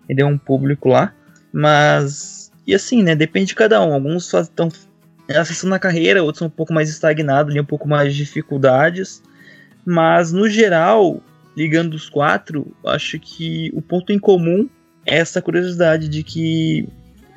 [0.10, 1.14] deu um público lá.
[1.52, 3.94] Mas, e assim, né, depende de cada um.
[3.94, 4.70] Alguns estão
[5.30, 9.22] acessando na carreira, outros são um pouco mais estagnados, ali um pouco mais de dificuldades.
[9.86, 11.22] Mas no geral,
[11.56, 16.88] ligando os quatro, acho que o ponto em comum é essa curiosidade de que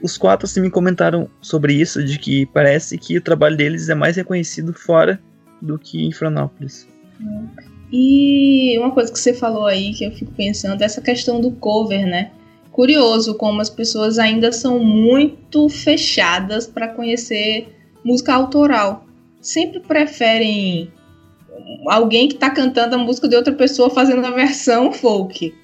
[0.02, 3.94] os quatro assim, me comentaram sobre isso, de que parece que o trabalho deles é
[3.94, 5.20] mais reconhecido fora
[5.60, 6.86] do que em Florianópolis.
[7.92, 12.06] E uma coisa que você falou aí que eu fico pensando essa questão do cover,
[12.06, 12.30] né?
[12.70, 17.68] Curioso como as pessoas ainda são muito fechadas para conhecer
[18.04, 19.06] música autoral.
[19.40, 20.92] Sempre preferem
[21.88, 25.54] alguém que está cantando a música de outra pessoa fazendo a versão folk.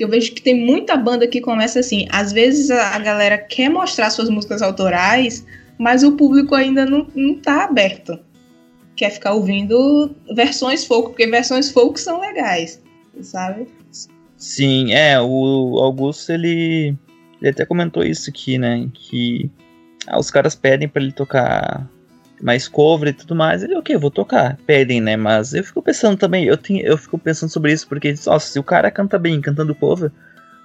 [0.00, 2.08] Que eu vejo que tem muita banda que começa assim.
[2.10, 5.44] Às vezes a, galera quer mostrar suas músicas autorais,
[5.78, 8.18] mas o público ainda não, não tá aberto.
[8.96, 12.82] Quer ficar ouvindo versões folk, porque versões folk são legais,
[13.20, 13.66] sabe?
[14.38, 16.96] Sim, é, o Augusto ele,
[17.38, 18.88] ele até comentou isso aqui, né?
[18.94, 19.50] Que
[20.06, 21.86] ah, os caras pedem para ele tocar
[22.40, 23.62] mais cover e tudo mais.
[23.62, 24.56] Ele, ok, vou tocar.
[24.66, 25.16] Pedem, né?
[25.16, 28.58] Mas eu fico pensando também, eu, tenho, eu fico pensando sobre isso, porque, nossa, se
[28.58, 30.10] o cara canta bem cantando cover,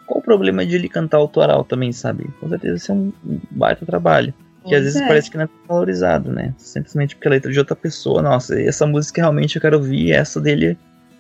[0.06, 2.30] qual o problema de ele cantar autoral também, sabe?
[2.40, 3.12] Com certeza isso é um
[3.52, 4.34] baita trabalho.
[4.68, 5.08] Que às vezes é.
[5.08, 6.54] parece que não é valorizado, né?
[6.58, 10.42] Simplesmente porque a letra de outra pessoa, nossa, essa música realmente eu quero ouvir, essa
[10.42, 10.76] dele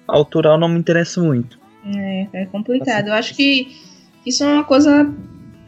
[0.07, 1.59] autoral não me interessa muito.
[1.95, 3.07] É, é complicado.
[3.07, 3.67] Eu acho que
[4.25, 5.07] isso é uma coisa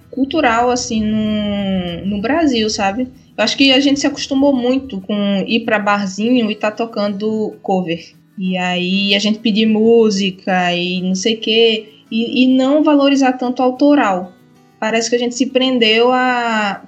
[0.09, 3.07] cultural, assim, no, no Brasil, sabe?
[3.37, 8.15] Acho que a gente se acostumou muito com ir para barzinho e tá tocando cover.
[8.37, 11.89] E aí a gente pedir música e não sei o quê.
[12.09, 14.33] E, e não valorizar tanto o autoral.
[14.79, 16.81] Parece que a gente se prendeu a,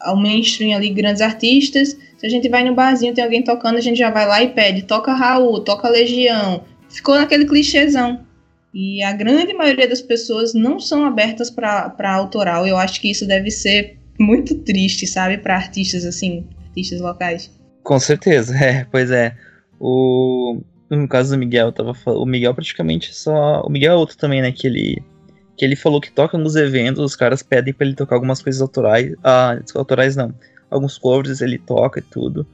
[0.00, 1.90] ao mainstream ali, grandes artistas.
[1.90, 4.42] Se Se a gente vai no barzinho, tem alguém tocando, a gente já vai lá
[4.42, 6.64] e pede, toca Raul, toca Legião.
[6.88, 8.20] Ficou naquele clichêzão.
[8.72, 12.66] E a grande maioria das pessoas não são abertas para autoral.
[12.66, 17.50] Eu acho que isso deve ser muito triste, sabe, para artistas assim, artistas locais.
[17.82, 19.36] Com certeza, é, pois é.
[19.78, 24.42] O no caso do Miguel, tava o Miguel praticamente só, o Miguel é outro também,
[24.42, 25.02] né, que ele
[25.56, 28.60] que ele falou que toca nos eventos, os caras pedem para ele tocar algumas coisas
[28.60, 30.34] autorais, ah, autorais não,
[30.68, 32.44] alguns covers ele toca e tudo.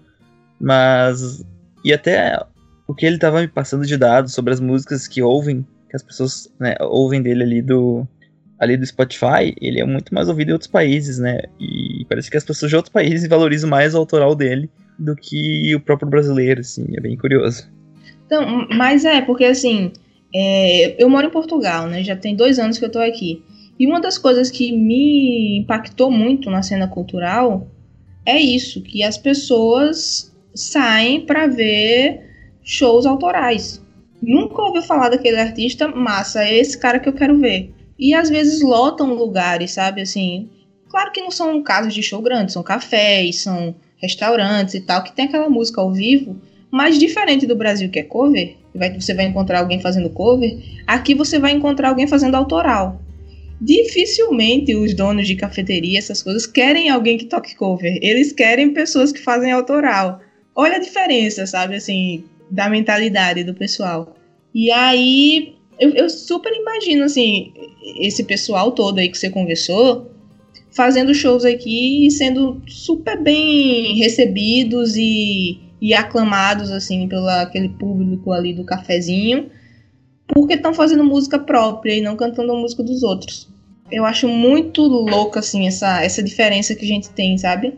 [0.61, 1.42] Mas
[1.83, 2.38] e até
[2.87, 6.03] o que ele tava me passando de dados sobre as músicas que ouvem, que as
[6.03, 8.07] pessoas, né, ouvem dele ali do
[8.61, 11.40] ali do Spotify, ele é muito mais ouvido em outros países, né?
[11.59, 14.68] E parece que as pessoas de outros países valorizam mais o autoral dele
[14.99, 17.66] do que o próprio brasileiro, assim, é bem curioso.
[18.27, 19.90] Então, mas é, porque assim,
[20.35, 22.05] é, eu moro em Portugal, né?
[22.05, 23.42] Já tem dois anos que eu tô aqui.
[23.79, 27.66] E uma das coisas que me impactou muito na cena cultural
[28.27, 32.20] é isso, que as pessoas saem para ver
[32.62, 33.83] shows autorais.
[34.23, 37.73] Nunca ouviu falar daquele artista, massa, é esse cara que eu quero ver.
[38.00, 40.00] E às vezes lotam lugares, sabe?
[40.00, 40.48] Assim,
[40.88, 45.12] claro que não são casos de show grande, são cafés, são restaurantes e tal, que
[45.12, 48.56] tem aquela música ao vivo, mas diferente do Brasil que é cover,
[48.98, 53.00] você vai encontrar alguém fazendo cover, aqui você vai encontrar alguém fazendo autoral.
[53.60, 57.98] Dificilmente os donos de cafeteria, essas coisas, querem alguém que toque cover.
[58.00, 60.20] Eles querem pessoas que fazem autoral.
[60.54, 64.16] Olha a diferença, sabe, assim, da mentalidade do pessoal.
[64.54, 67.53] E aí eu, eu super imagino, assim,
[67.99, 70.11] esse pessoal todo aí que você conversou,
[70.71, 78.31] fazendo shows aqui e sendo super bem recebidos e, e aclamados, assim, pelo aquele público
[78.31, 79.51] ali do cafezinho,
[80.29, 83.49] porque estão fazendo música própria e não cantando a música dos outros.
[83.90, 87.75] Eu acho muito louco, assim, essa, essa diferença que a gente tem, sabe?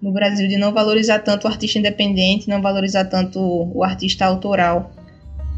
[0.00, 4.92] No Brasil, de não valorizar tanto o artista independente, não valorizar tanto o artista autoral.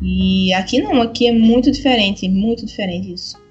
[0.04, 3.42] E aqui não, aqui é muito diferente, muito diferente isso.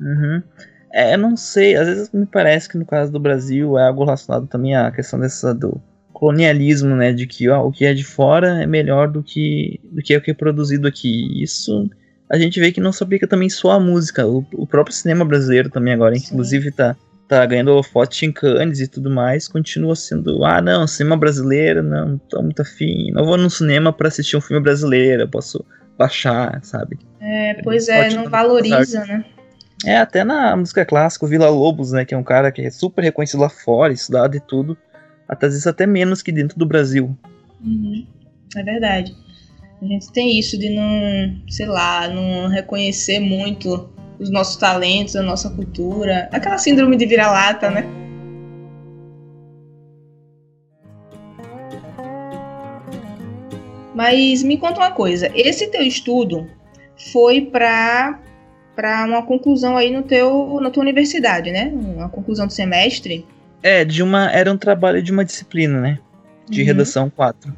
[0.00, 0.42] Uhum.
[0.90, 4.04] É, eu não sei, às vezes me parece que no caso do Brasil é algo
[4.04, 5.78] relacionado também à questão dessa do
[6.14, 10.02] colonialismo, né, de que ó, o que é de fora é melhor do que do
[10.02, 11.42] que é o que é produzido aqui.
[11.42, 11.90] Isso
[12.30, 15.26] a gente vê que não se aplica também só à música, o, o próprio cinema
[15.26, 16.28] brasileiro também agora, Sim.
[16.32, 16.96] inclusive tá
[17.28, 22.16] tá ganhando holofote em Cannes e tudo mais, continua sendo, ah, não, cinema brasileiro, não,
[22.16, 25.62] tô muito afim, não vou no cinema para assistir um filme brasileiro, eu posso
[25.98, 26.98] baixar, sabe?
[27.20, 29.24] É, pois é, não valoriza, né?
[29.84, 32.70] É, até na música clássica, o Vila Lobos, né, que é um cara que é
[32.70, 34.76] super reconhecido lá fora, estudado e tudo,
[35.28, 37.16] até às vezes até menos que dentro do Brasil.
[37.62, 38.06] Uhum.
[38.56, 39.14] É verdade.
[39.80, 45.22] A gente tem isso de não, sei lá, não reconhecer muito os nossos talentos, a
[45.22, 46.28] nossa cultura.
[46.32, 47.84] Aquela síndrome de vira-lata, né?
[53.98, 56.46] Mas me conta uma coisa, esse teu estudo
[57.12, 58.20] foi para
[58.76, 61.72] para uma conclusão aí no teu na tua universidade, né?
[61.74, 63.26] Uma conclusão do semestre?
[63.60, 65.98] É, de uma era um trabalho de uma disciplina, né?
[66.48, 66.66] De uhum.
[66.68, 67.52] redação 4.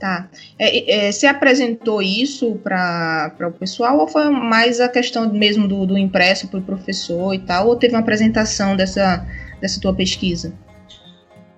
[0.00, 0.30] Tá.
[0.58, 5.84] É, é, você apresentou isso para o pessoal ou foi mais a questão mesmo do,
[5.84, 7.68] do impresso para o professor e tal?
[7.68, 9.22] Ou teve uma apresentação dessa,
[9.60, 10.50] dessa tua pesquisa?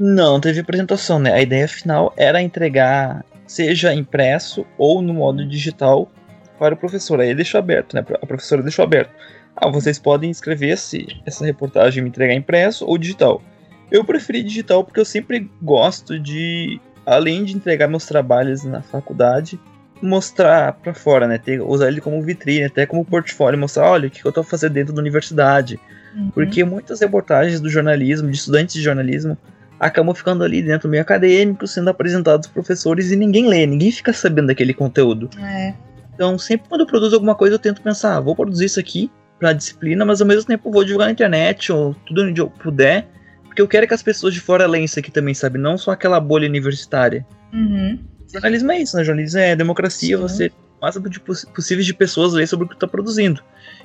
[0.01, 1.33] Não, teve apresentação, né?
[1.33, 6.09] A ideia final era entregar seja impresso ou no modo digital
[6.57, 7.19] para o professor.
[7.19, 8.05] Aí deixou aberto, né?
[8.23, 9.11] A professora deixou aberto.
[9.57, 13.43] Ah, vocês podem escrever se essa reportagem me entregar impresso ou digital.
[13.91, 19.59] Eu preferi digital porque eu sempre gosto de, além de entregar meus trabalhos na faculdade,
[20.01, 21.37] mostrar para fora, né?
[21.37, 24.75] Ter, usar ele como vitrine, até como portfólio, mostrar, olha, o que eu estou fazendo
[24.75, 25.81] dentro da universidade.
[26.15, 26.31] Uhum.
[26.31, 29.37] Porque muitas reportagens do jornalismo, de estudantes de jornalismo,
[29.81, 33.91] acabam ficando ali dentro do meio acadêmico, sendo apresentados aos professores e ninguém lê, ninguém
[33.91, 35.31] fica sabendo daquele conteúdo.
[35.43, 35.75] É.
[36.15, 39.11] Então, sempre quando eu produzo alguma coisa, eu tento pensar, ah, vou produzir isso aqui
[39.39, 43.09] pra disciplina, mas ao mesmo tempo vou divulgar na internet ou tudo onde eu puder,
[43.47, 45.59] porque eu quero que as pessoas de fora leiam isso aqui também, sabe?
[45.59, 47.27] Não só aquela bolha universitária.
[47.51, 47.99] Uhum.
[48.31, 49.03] Jornalismo é isso, né?
[49.03, 50.23] Jornalismo é democracia, Sim.
[50.23, 53.43] você o máximo de possíveis de pessoas ler sobre o que está produzindo.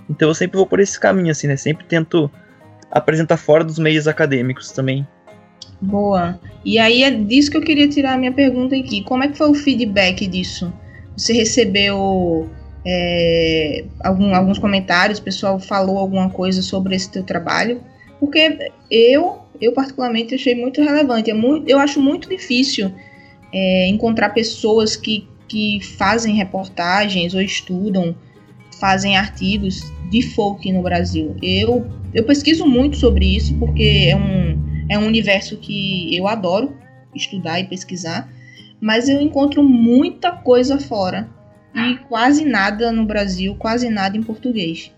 [0.09, 1.55] Então eu sempre vou por esse caminho, assim, né?
[1.55, 2.29] Sempre tento
[2.91, 5.07] apresentar fora dos meios acadêmicos também.
[5.81, 6.39] Boa.
[6.63, 9.03] E aí é disso que eu queria tirar a minha pergunta aqui.
[9.03, 10.73] Como é que foi o feedback disso?
[11.15, 12.49] Você recebeu
[12.85, 15.19] é, algum, alguns comentários?
[15.19, 17.81] O pessoal falou alguma coisa sobre esse teu trabalho?
[18.19, 21.29] Porque eu, eu particularmente achei muito relevante.
[21.29, 22.91] É muito, eu acho muito difícil
[23.53, 28.15] é, encontrar pessoas que, que fazem reportagens ou estudam,
[28.79, 31.35] fazem artigos de folk no Brasil.
[31.41, 36.77] Eu, eu pesquiso muito sobre isso porque é um é um universo que eu adoro.
[37.13, 38.29] estudar e pesquisar,
[38.81, 41.29] mas eu encontro muita coisa fora
[41.73, 44.91] e quase nada no Brasil, quase nada em português.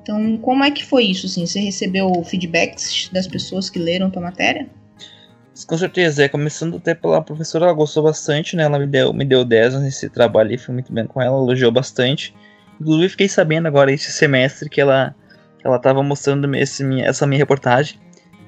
[0.00, 1.26] Então, como é que foi isso?
[1.26, 1.44] Assim?
[1.44, 4.68] Você recebeu feedbacks das pessoas que leram tua matéria?
[5.66, 8.62] Com certeza, é, começando até pela professora, ela gostou bastante, né?
[8.62, 11.72] Ela me deu, me deu 10 nesse trabalho e fui muito bem com ela, elogiou
[11.72, 12.32] bastante.
[12.80, 15.16] Inclusive, fiquei sabendo agora, esse semestre, que ela
[15.64, 17.98] ela estava mostrando esse, essa minha reportagem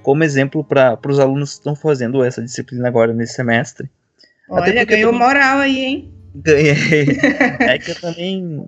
[0.03, 3.91] como exemplo para os alunos que estão fazendo essa disciplina agora nesse semestre.
[4.49, 5.27] Olha, ganhou também...
[5.27, 6.15] moral aí, hein?
[6.35, 7.19] Ganhei.
[7.61, 8.67] é que eu também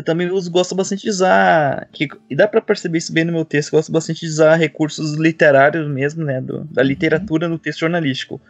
[0.00, 3.32] eu também uso, gosto bastante de usar, que, e dá para perceber isso bem no
[3.32, 7.80] meu texto, gosto bastante de usar recursos literários mesmo, né, do, da literatura no texto
[7.80, 8.40] jornalístico.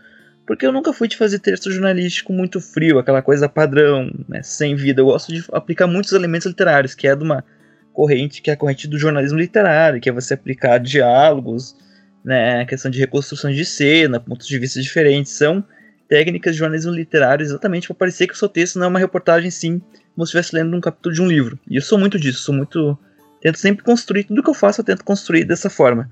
[0.46, 4.76] Porque eu nunca fui de fazer texto jornalístico muito frio, aquela coisa padrão, né, sem
[4.76, 5.00] vida.
[5.00, 7.44] Eu gosto de aplicar muitos elementos literários, que é de uma
[7.92, 11.76] corrente, que é a corrente do jornalismo literário, que é você aplicar diálogos,
[12.24, 15.64] né, questão de reconstrução de cena, pontos de vista diferentes, são
[16.08, 19.50] técnicas de jornalismo literário exatamente para parecer que o seu texto não é uma reportagem
[19.50, 19.80] sim
[20.14, 21.58] como se estivesse lendo um capítulo de um livro.
[21.68, 22.98] E eu sou muito disso, sou muito.
[23.40, 26.10] Tento sempre construir, tudo que eu faço eu tento construir dessa forma.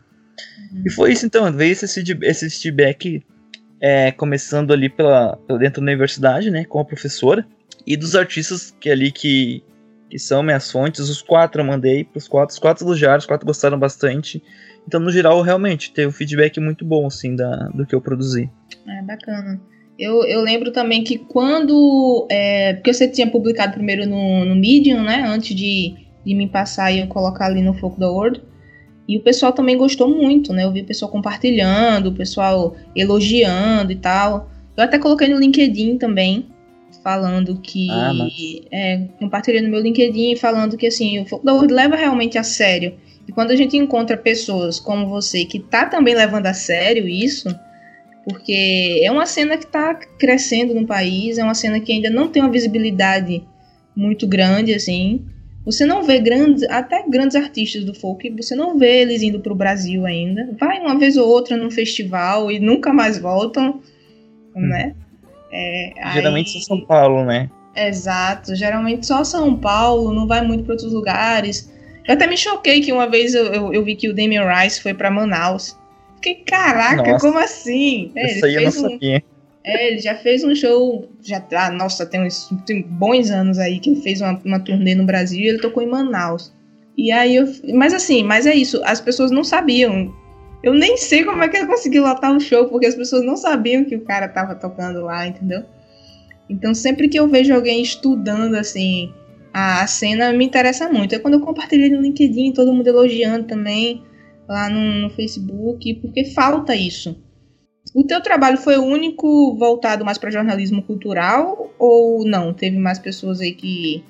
[0.72, 0.82] Uhum.
[0.86, 1.84] E foi isso então, veio esse,
[2.22, 3.22] esse feedback
[3.80, 7.46] é, começando ali pela, pela, dentro da universidade, né, com a professora,
[7.86, 9.62] e dos artistas que ali que,
[10.08, 13.26] que são minhas fontes, os quatro eu mandei para os quatro, os quatro elogiaram, os
[13.26, 14.42] quatro gostaram bastante.
[14.88, 18.48] Então, no geral, realmente teve um feedback muito bom, assim, da, do que eu produzi.
[18.86, 19.60] É, bacana.
[19.98, 22.26] Eu, eu lembro também que quando.
[22.30, 25.24] É, porque você tinha publicado primeiro no, no Medium, né?
[25.28, 28.42] Antes de, de me passar e eu colocar ali no Foco da World.
[29.06, 30.64] E o pessoal também gostou muito, né?
[30.64, 34.48] Eu vi o pessoal compartilhando, o pessoal elogiando e tal.
[34.74, 36.46] Eu até coloquei no LinkedIn também,
[37.04, 37.90] falando que.
[37.90, 38.14] Ah,
[38.72, 42.42] é, compartilhei no meu LinkedIn falando que assim, o Foco da World leva realmente a
[42.42, 42.94] sério.
[43.28, 47.48] E quando a gente encontra pessoas como você que tá também levando a sério isso
[48.28, 52.28] porque é uma cena que está crescendo no país, é uma cena que ainda não
[52.28, 53.42] tem uma visibilidade
[53.96, 55.24] muito grande, assim.
[55.64, 59.52] Você não vê grandes, até grandes artistas do folk, você não vê eles indo para
[59.52, 60.50] o Brasil ainda.
[60.60, 63.80] Vai uma vez ou outra num festival e nunca mais voltam,
[64.54, 64.60] hum.
[64.60, 64.94] né?
[65.50, 66.60] É, Geralmente aí...
[66.60, 67.48] só São Paulo, né?
[67.74, 71.72] Exato, geralmente só São Paulo, não vai muito para outros lugares.
[72.08, 74.80] Eu até me choquei que uma vez eu, eu, eu vi que o Damien Rice
[74.80, 75.78] foi para Manaus.
[76.14, 77.26] Fiquei, caraca, nossa.
[77.26, 78.10] como assim?
[78.16, 79.22] É, Isso aí eu não sabia.
[79.62, 83.78] É, ele já fez um show, já ah, nossa, tem, uns, tem bons anos aí
[83.78, 86.50] que ele fez uma, uma turnê no Brasil e ele tocou em Manaus.
[86.96, 90.12] E aí eu, mas assim, mas é isso, as pessoas não sabiam.
[90.62, 93.36] Eu nem sei como é que ele conseguiu lotar o show, porque as pessoas não
[93.36, 95.62] sabiam que o cara tava tocando lá, entendeu?
[96.48, 99.12] Então sempre que eu vejo alguém estudando assim
[99.52, 101.14] a, cena, me interessa muito.
[101.14, 104.02] É quando eu compartilhei no LinkedIn, todo mundo elogiando também
[104.48, 107.16] lá no, no Facebook, porque falta isso.
[107.94, 112.52] O teu trabalho foi o único voltado mais para jornalismo cultural ou não?
[112.52, 114.04] Teve mais pessoas aí que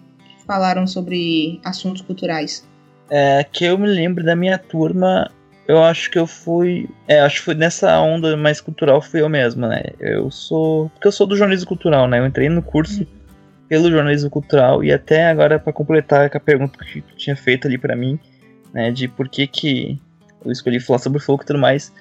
[0.47, 2.67] falaram sobre assuntos culturais?
[3.11, 5.31] É, que eu me lembro da minha turma,
[5.67, 6.89] eu acho que eu fui.
[7.07, 9.83] É, acho que foi nessa onda mais cultural fui eu mesmo, né?
[10.01, 10.89] Eu sou.
[10.91, 12.19] Porque eu sou do jornalismo cultural, né?
[12.19, 13.18] Eu entrei no curso uhum.
[13.69, 17.67] Pelo jornalismo cultural e até agora, para completar com a pergunta que tu tinha feito
[17.67, 18.19] ali para mim,
[18.73, 18.91] né?
[18.91, 20.01] De por que que
[20.45, 21.93] eu escolhi falar sobre folk e tudo mais.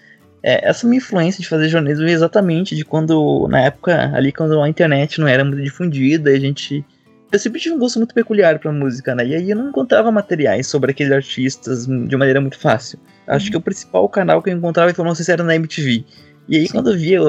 [0.42, 4.62] É, essa minha influência de fazer jornalismo veio exatamente de quando, na época, ali quando
[4.62, 6.86] a internet não era muito difundida, a gente.
[7.30, 9.26] Eu sempre tive um gosto muito peculiar pra música, né?
[9.26, 12.98] E aí eu não encontrava materiais sobre aqueles artistas de maneira muito fácil.
[13.28, 13.52] Acho uhum.
[13.52, 16.06] que o principal canal que eu encontrava informações era na MTV.
[16.48, 16.72] E aí Sim.
[16.72, 17.20] quando eu via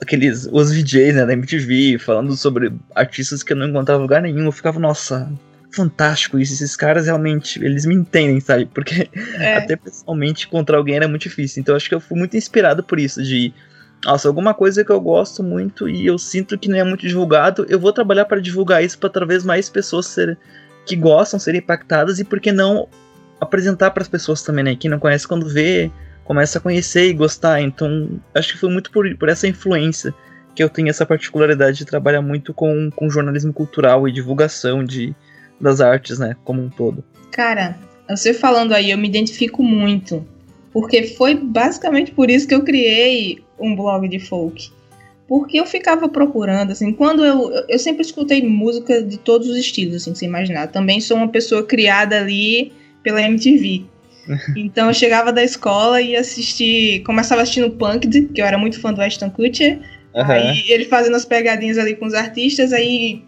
[0.00, 4.44] aqueles os VJs né, da MTV falando sobre artistas que eu não encontrava lugar nenhum,
[4.44, 5.30] eu ficava, nossa,
[5.70, 6.52] fantástico isso.
[6.52, 8.66] Esses caras realmente, eles me entendem, sabe?
[8.66, 9.56] Porque é.
[9.58, 11.60] até pessoalmente encontrar alguém era muito difícil.
[11.60, 13.52] Então acho que eu fui muito inspirado por isso, de
[14.04, 17.64] nossa, alguma coisa que eu gosto muito e eu sinto que não é muito divulgado,
[17.70, 20.36] eu vou trabalhar para divulgar isso para talvez mais pessoas ser,
[20.84, 22.86] que gostam serem impactadas e por que não
[23.40, 24.76] apresentar para as pessoas também, né?
[24.76, 25.90] Quem não conhece quando vê,
[26.24, 27.60] começa a conhecer e gostar.
[27.60, 30.14] Então, acho que foi muito por, por essa influência
[30.54, 35.14] que eu tenho essa particularidade de trabalhar muito com, com jornalismo cultural e divulgação de,
[35.60, 37.04] das artes, né, como um todo.
[37.32, 37.76] Cara,
[38.08, 40.26] você falando aí, eu me identifico muito,
[40.72, 44.72] porque foi basicamente por isso que eu criei um blog de folk.
[45.26, 47.50] Porque eu ficava procurando, assim, quando eu.
[47.66, 50.66] Eu sempre escutei música de todos os estilos, assim, sem imaginar.
[50.66, 52.72] Também sou uma pessoa criada ali
[53.02, 53.86] pela MTV.
[54.56, 57.02] Então eu chegava da escola e assistir.
[57.02, 59.78] Começava assistindo Punked, que eu era muito fã do Ashton Kutcher.
[60.14, 60.30] Uhum.
[60.30, 63.22] Aí ele fazendo as pegadinhas ali com os artistas, aí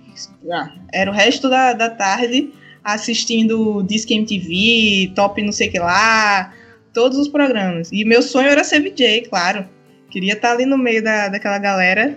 [0.50, 2.50] ah, era o resto da, da tarde
[2.84, 6.54] assistindo Disque MTV, Top não sei que lá,
[6.92, 7.90] todos os programas.
[7.90, 9.68] E meu sonho era ser VJ, claro.
[10.08, 12.16] Queria estar ali no meio da, daquela galera.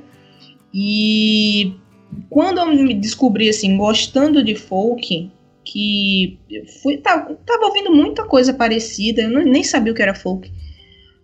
[0.72, 1.74] E
[2.30, 5.32] quando eu me descobri assim, gostando de folk,
[5.72, 10.02] que eu fui, tava, tava ouvindo muita coisa parecida, eu não, nem sabia o que
[10.02, 10.52] era folk.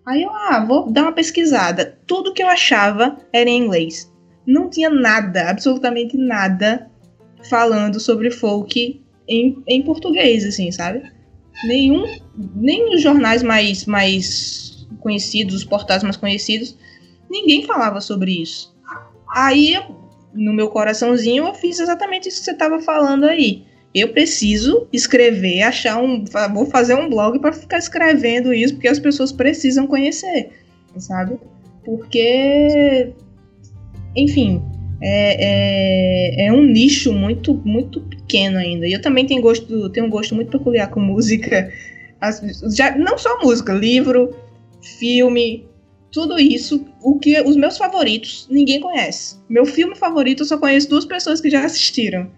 [0.06, 1.98] Aí eu, ah, vou dar uma pesquisada.
[2.06, 4.12] Tudo que eu achava era em inglês.
[4.46, 6.91] Não tinha nada, absolutamente nada,
[7.50, 11.12] falando sobre folk em, em português, assim, sabe?
[11.64, 12.06] Nenhum,
[12.56, 16.78] nem os jornais mais, mais conhecidos, os portais mais conhecidos,
[17.30, 18.76] ninguém falava sobre isso.
[19.34, 19.76] Aí,
[20.34, 23.66] no meu coraçãozinho, eu fiz exatamente isso que você estava falando aí.
[23.96, 26.26] Eu preciso escrever, achar um.
[26.54, 30.50] Vou fazer um blog para ficar escrevendo isso, porque as pessoas precisam conhecer,
[30.98, 31.39] sabe?
[31.86, 33.14] Porque.
[34.14, 34.62] Enfim,
[35.02, 38.86] é, é, é, um nicho muito, muito pequeno ainda.
[38.86, 41.72] E eu também tenho gosto, tenho um gosto muito peculiar com música.
[42.20, 42.41] As,
[42.76, 44.36] já, não só música, livro,
[45.00, 45.66] filme,
[46.12, 46.86] tudo isso.
[47.02, 49.38] O que os meus favoritos ninguém conhece.
[49.48, 52.30] Meu filme favorito eu só conheço duas pessoas que já assistiram.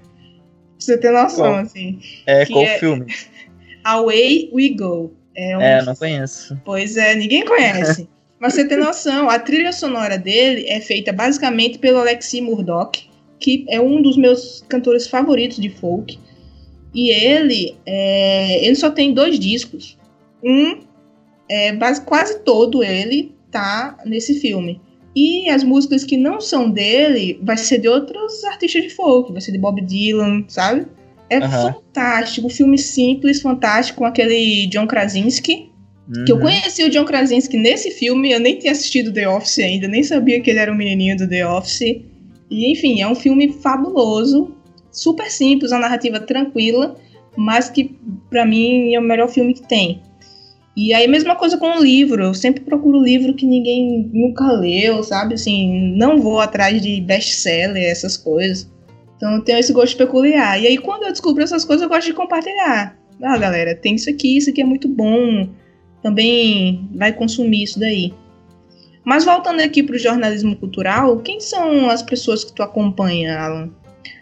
[0.77, 1.55] Pra você ter noção, qual?
[1.55, 1.99] assim.
[2.25, 3.05] É, qual é filme?
[3.83, 5.13] Away We Go.
[5.35, 5.61] É, um...
[5.61, 6.59] é, não conheço.
[6.63, 8.07] Pois é, ninguém conhece.
[8.39, 13.09] Mas você tem noção, a trilha sonora dele é feita basicamente pelo Alexi Murdoch,
[13.39, 16.19] que é um dos meus cantores favoritos de folk.
[16.93, 19.97] E ele, é, ele só tem dois discos.
[20.43, 20.81] Um,
[21.49, 21.75] é,
[22.05, 24.79] quase todo ele tá nesse filme.
[25.19, 29.41] E as músicas que não são dele, vai ser de outros artistas de folk, vai
[29.41, 30.85] ser de Bob Dylan, sabe?
[31.27, 31.49] É uhum.
[31.49, 35.71] fantástico, filme simples, fantástico, com aquele John Krasinski.
[36.07, 36.23] Uhum.
[36.23, 36.43] Que eu uhum.
[36.43, 40.39] conheci o John Krasinski nesse filme, eu nem tinha assistido The Office ainda, nem sabia
[40.39, 41.81] que ele era o menininho do The Office.
[42.51, 44.55] E enfim, é um filme fabuloso,
[44.91, 46.95] super simples, uma narrativa tranquila,
[47.35, 47.97] mas que
[48.29, 49.99] para mim é o melhor filme que tem.
[50.79, 52.21] E aí, mesma coisa com o livro.
[52.21, 55.33] Eu sempre procuro livro que ninguém nunca leu, sabe?
[55.33, 58.71] Assim, não vou atrás de best-seller, essas coisas.
[59.15, 60.61] Então, eu tenho esse gosto peculiar.
[60.61, 62.95] E aí, quando eu descubro essas coisas, eu gosto de compartilhar.
[63.23, 65.49] Ah, galera, tem isso aqui, isso aqui é muito bom.
[66.03, 68.13] Também vai consumir isso daí.
[69.03, 73.71] Mas voltando aqui para o jornalismo cultural, quem são as pessoas que tu acompanha, Alan?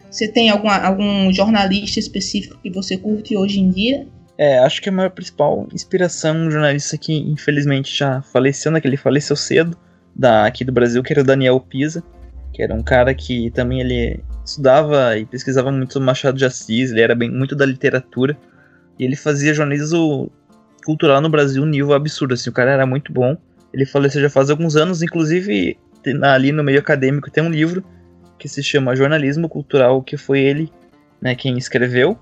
[0.09, 4.07] Você tem alguma, algum jornalista específico que você curte hoje em dia?
[4.37, 8.87] É, acho que a maior principal inspiração, um jornalista que infelizmente já faleceu, né, que
[8.87, 9.77] ele faleceu cedo,
[10.15, 12.03] da, aqui do Brasil, que era o Daniel Pisa,
[12.53, 17.01] que era um cara que também ele estudava e pesquisava muito Machado de Assis, ele
[17.01, 18.37] era bem muito da literatura,
[18.97, 20.31] e ele fazia jornalismo
[20.85, 23.35] cultural no Brasil um nível absurdo, assim, o cara era muito bom.
[23.73, 25.77] Ele faleceu já faz alguns anos, inclusive
[26.21, 27.83] ali no meio acadêmico tem um livro
[28.37, 30.71] que se chama Jornalismo Cultural, que foi ele,
[31.21, 32.17] né, quem escreveu.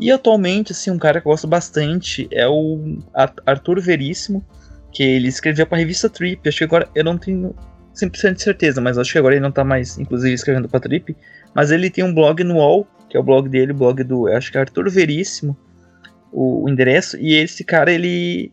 [0.00, 2.98] E atualmente, assim, um cara que eu gosto bastante é o
[3.44, 4.42] Arthur Veríssimo,
[4.90, 6.48] que ele escreveu para a revista Trip.
[6.48, 7.54] Acho que agora eu não tenho
[7.94, 11.14] 100% de certeza, mas acho que agora ele não está mais, inclusive, escrevendo para Trip.
[11.54, 14.26] Mas ele tem um blog no UOL, que é o blog dele, o blog do,
[14.28, 15.54] acho que é Arthur Veríssimo,
[16.32, 17.18] o, o endereço.
[17.18, 18.50] E esse cara, ele,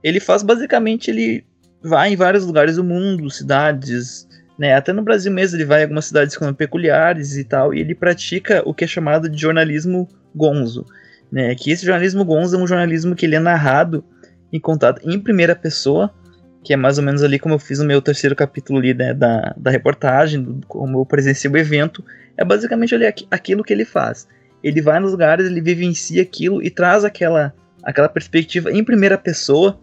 [0.00, 1.44] ele faz basicamente, ele
[1.82, 4.74] vai em vários lugares do mundo, cidades, né?
[4.74, 8.62] Até no Brasil mesmo ele vai em algumas cidades peculiares e tal, e ele pratica
[8.64, 10.84] o que é chamado de jornalismo gonzo,
[11.30, 11.54] né?
[11.54, 14.04] Que esse jornalismo gonzo é um jornalismo que ele é narrado
[14.52, 16.14] e contado em primeira pessoa,
[16.62, 19.12] que é mais ou menos ali como eu fiz no meu terceiro capítulo ali, né,
[19.12, 22.04] da, da reportagem, do, como eu presenciei o evento,
[22.36, 24.26] é basicamente ali aquilo que ele faz.
[24.62, 29.78] Ele vai nos lugares, ele vivencia aquilo e traz aquela, aquela perspectiva em primeira pessoa,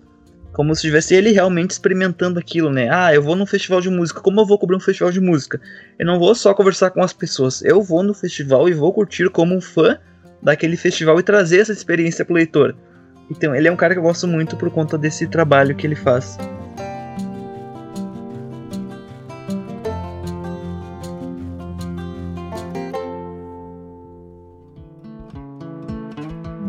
[0.53, 2.89] como se tivesse ele realmente experimentando aquilo, né?
[2.91, 5.61] Ah, eu vou num festival de música, como eu vou cobrir um festival de música?
[5.99, 9.29] Eu não vou só conversar com as pessoas, eu vou no festival e vou curtir
[9.29, 9.97] como um fã
[10.41, 12.75] daquele festival e trazer essa experiência pro leitor.
[13.29, 15.95] Então, ele é um cara que eu gosto muito por conta desse trabalho que ele
[15.95, 16.37] faz.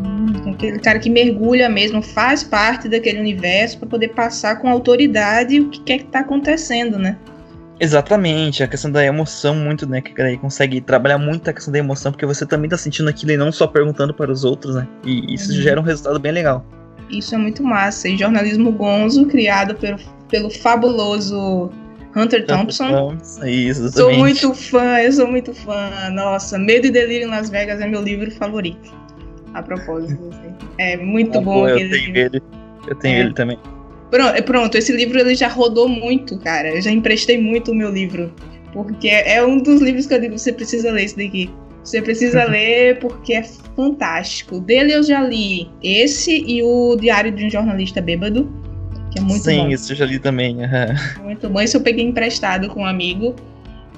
[0.05, 5.59] Hum, aquele cara que mergulha mesmo, faz parte daquele universo para poder passar com autoridade
[5.59, 7.17] o que é que tá acontecendo, né?
[7.79, 10.01] Exatamente, a questão da emoção muito, né?
[10.01, 13.31] Que aí consegue trabalhar muito a questão da emoção, porque você também tá sentindo aquilo
[13.31, 14.87] e não só perguntando para os outros, né?
[15.03, 15.61] E isso uhum.
[15.61, 16.65] gera um resultado bem legal.
[17.09, 18.07] Isso é muito massa.
[18.07, 19.97] E jornalismo gonzo, criado pelo,
[20.29, 21.71] pelo fabuloso
[22.15, 23.17] Hunter Thompson.
[23.43, 26.09] Isso, sou muito fã, eu sou muito fã.
[26.11, 28.93] Nossa, Medo e Delírio em Las Vegas é meu livro favorito.
[29.53, 30.55] A propósito, assim.
[30.77, 32.17] É muito ah, bom pô, eu tenho livro.
[32.17, 32.43] ele.
[32.87, 33.19] Eu tenho é.
[33.21, 33.59] ele também.
[34.13, 36.69] Pronto, é, pronto, esse livro ele já rodou muito, cara.
[36.69, 38.31] Eu já emprestei muito o meu livro.
[38.71, 41.49] Porque é um dos livros que eu digo, você precisa ler esse daqui.
[41.83, 43.41] Você precisa ler porque é
[43.75, 44.59] fantástico.
[44.59, 48.47] Dele eu já li esse e o Diário de um Jornalista Bêbado,
[49.09, 49.69] que é muito Sim, bom.
[49.69, 50.63] isso eu já li também.
[50.63, 50.95] aham.
[51.23, 51.59] Muito bom.
[51.59, 53.35] Isso eu peguei emprestado com um amigo.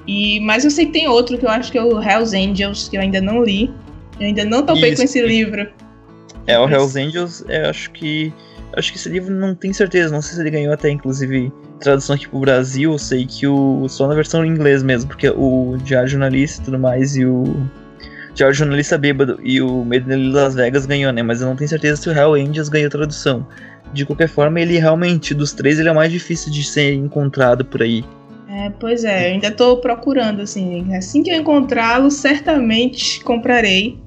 [0.06, 2.88] E, mas eu sei que tem outro que eu acho que é o Hells Angels,
[2.88, 3.70] que eu ainda não li.
[4.18, 4.96] Eu ainda não topei Isso.
[4.96, 5.68] com esse livro.
[6.46, 8.32] É, o Hells Angels, eu acho que.
[8.76, 11.50] Acho que esse livro não tenho certeza, não sei se ele ganhou até, inclusive,
[11.80, 13.88] tradução aqui pro Brasil, eu sei que o.
[13.88, 17.44] só na versão em inglês mesmo, porque o Diário Jornalista e tudo mais, e o.
[18.34, 21.22] Diário Jornalista Bêbado e o Medo de Las Vegas ganhou, né?
[21.22, 23.46] Mas eu não tenho certeza se o Hell Angels ganhou tradução.
[23.94, 27.64] De qualquer forma, ele realmente, dos três, ele é o mais difícil de ser encontrado
[27.64, 28.04] por aí.
[28.46, 30.94] É, pois é, eu ainda tô procurando, assim.
[30.94, 33.98] Assim que eu encontrá-lo, certamente comprarei.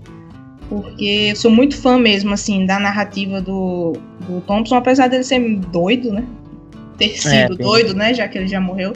[0.69, 3.93] Porque eu sou muito fã mesmo, assim, da narrativa do,
[4.27, 6.23] do Thompson, apesar dele ser doido, né?
[6.97, 8.13] Ter sido bem- doido, né?
[8.13, 8.93] Já que ele já morreu.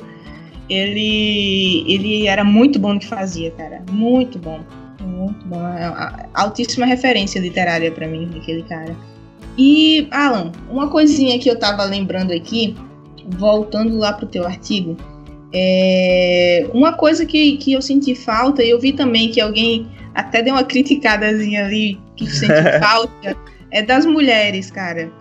[0.70, 3.84] Ele, ele era muito bom no que fazia, cara.
[3.92, 4.60] Muito bom.
[5.02, 5.68] Muito bom.
[5.68, 8.96] É altíssima referência literária pra mim, aquele cara.
[9.58, 12.76] E, Alan, uma coisinha que eu tava lembrando aqui,
[13.38, 14.96] voltando lá pro teu artigo,
[15.54, 20.42] é, uma coisa que, que eu senti falta, e eu vi também que alguém até
[20.42, 23.36] deu uma criticadazinha ali, que sentiu falta,
[23.72, 25.12] é das mulheres, cara.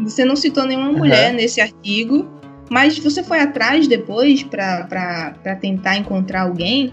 [0.00, 2.28] Você não citou nenhuma mulher nesse artigo,
[2.70, 6.92] mas você foi atrás depois pra tentar encontrar alguém?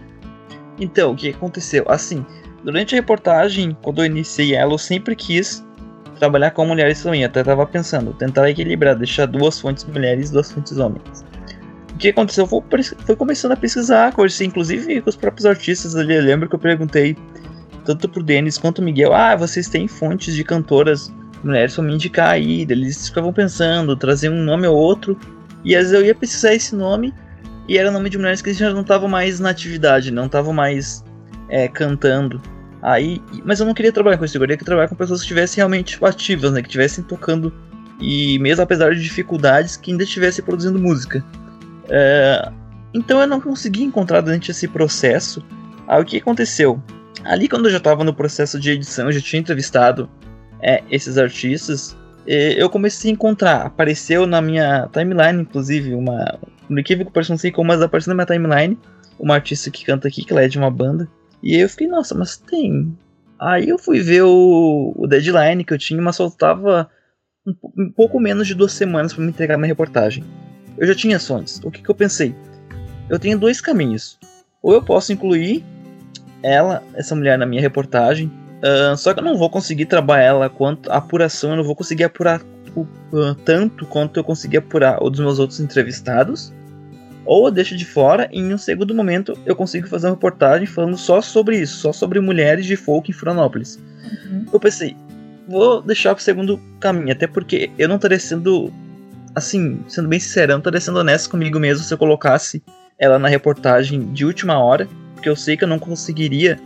[0.80, 1.86] Então, o que aconteceu?
[1.88, 2.26] Assim,
[2.64, 5.66] durante a reportagem, quando eu iniciei ela, eu sempre quis
[6.20, 7.24] trabalhar com mulheres também.
[7.24, 11.26] Até tava pensando, tentar equilibrar, deixar duas fontes mulheres e duas fontes homens.
[11.94, 12.46] O que aconteceu?
[12.46, 12.62] Foi,
[13.06, 16.14] foi começando a pesquisar, conversei inclusive com os próprios artistas ali.
[16.14, 17.18] Eu lembro que eu perguntei
[17.90, 21.12] tanto pro Denis quanto o Miguel: Ah, vocês têm fontes de cantoras
[21.44, 22.66] mulheres pra me indicar aí?
[22.70, 25.18] Eles ficavam pensando, trazer um nome ou outro.
[25.66, 27.14] E às vezes eu ia pesquisar esse nome
[27.68, 31.04] e era nome de mulheres que já não estavam mais na atividade, não estavam mais
[31.50, 32.42] é, cantando.
[32.82, 35.58] Aí, mas eu não queria trabalhar com isso, eu queria trabalhar com pessoas que estivessem
[35.58, 37.52] realmente ativas, né, que estivessem tocando
[38.00, 41.24] e mesmo apesar de dificuldades, que ainda estivessem produzindo música.
[41.90, 42.50] É,
[42.94, 45.44] então eu não consegui encontrar durante esse processo.
[45.86, 46.82] Aí o que aconteceu?
[47.24, 50.10] Ali quando eu já estava no processo de edição, eu já tinha entrevistado
[50.62, 53.66] é, esses artistas, eu comecei a encontrar.
[53.66, 56.40] Apareceu na minha timeline, inclusive, uma.
[56.70, 58.78] No equívoco parece não sei como, mas apareceu na minha timeline
[59.18, 61.10] uma artista que canta aqui, que ela é de uma banda.
[61.42, 62.96] E eu fiquei, nossa, mas tem.
[63.40, 66.90] Aí eu fui ver o, o deadline que eu tinha, mas faltava
[67.46, 70.24] um, um pouco menos de duas semanas para me entregar minha reportagem.
[70.78, 71.60] Eu já tinha as fontes.
[71.64, 72.36] O que, que eu pensei?
[73.10, 74.20] Eu tenho dois caminhos.
[74.62, 75.66] Ou eu posso incluir
[76.44, 78.32] ela, essa mulher, na minha reportagem.
[78.62, 81.76] ah, só que eu não vou conseguir trabalhar ela quanto a apuração, eu não vou
[81.76, 82.42] conseguir apurar
[82.76, 86.52] o- ah, tanto quanto eu consegui apurar o dos meus outros entrevistados.
[87.26, 90.66] Ou eu deixo de fora e em um segundo momento eu consigo fazer uma reportagem
[90.66, 93.78] falando só sobre isso, só sobre mulheres de folk em Florianópolis.
[94.52, 94.96] Eu pensei,
[95.48, 98.74] vou deixar pro segundo caminho, até porque eu não estaria sendo,
[99.36, 102.64] assim, sendo bem sincero, eu não estaria sendo honesto comigo mesmo se eu colocasse
[102.98, 104.88] ela na reportagem de última hora,
[105.20, 106.58] porque eu sei que eu não conseguiria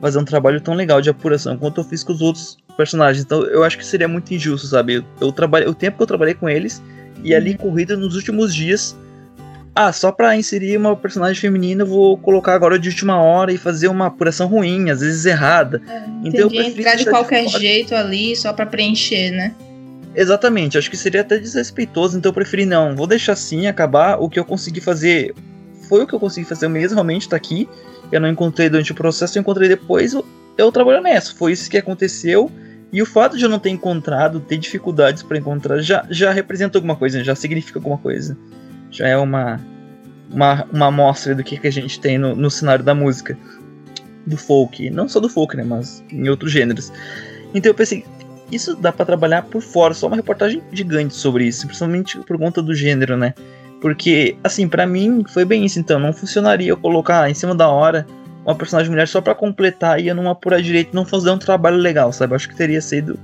[0.00, 3.24] fazer um trabalho tão legal de apuração quanto eu fiz com os outros personagens.
[3.24, 4.94] Então eu acho que seria muito injusto, sabe?
[4.94, 6.82] Eu, eu trabalhei, o tempo que eu trabalhei com eles
[7.24, 8.96] e ali corrida nos últimos dias.
[9.74, 13.56] Ah, só pra inserir uma personagem feminina, eu vou colocar agora de última hora e
[13.56, 15.80] fazer uma apuração ruim, às vezes errada.
[16.22, 17.58] Então eu Entendi, preferi entrar de de qualquer fora.
[17.58, 19.54] jeito ali, só pra preencher, né?
[20.14, 24.28] Exatamente, acho que seria até desrespeitoso, então eu preferi não, vou deixar assim, acabar o
[24.28, 25.34] que eu consegui fazer.
[25.88, 27.66] Foi o que eu consegui fazer mesmo, realmente tá aqui.
[28.12, 30.24] Eu não encontrei durante o processo, eu encontrei depois, eu,
[30.58, 31.34] eu trabalho nessa.
[31.34, 32.50] Foi isso que aconteceu.
[32.92, 36.76] E o fato de eu não ter encontrado, ter dificuldades para encontrar, já, já representa
[36.76, 38.36] alguma coisa, já significa alguma coisa.
[38.90, 39.58] Já é uma,
[40.30, 43.36] uma, uma amostra do que, que a gente tem no, no cenário da música.
[44.26, 44.90] Do folk.
[44.90, 45.64] Não só do folk, né?
[45.64, 46.92] Mas em outros gêneros.
[47.54, 48.04] Então eu pensei,
[48.52, 52.62] isso dá pra trabalhar por fora, só uma reportagem gigante sobre isso, principalmente por conta
[52.62, 53.34] do gênero, né?
[53.82, 57.68] Porque, assim, pra mim foi bem isso, então, não funcionaria eu colocar em cima da
[57.68, 58.06] hora
[58.46, 61.76] uma personagem mulher só pra completar e eu não apurar direito não fazer um trabalho
[61.76, 62.32] legal, sabe?
[62.32, 63.18] Acho que teria sido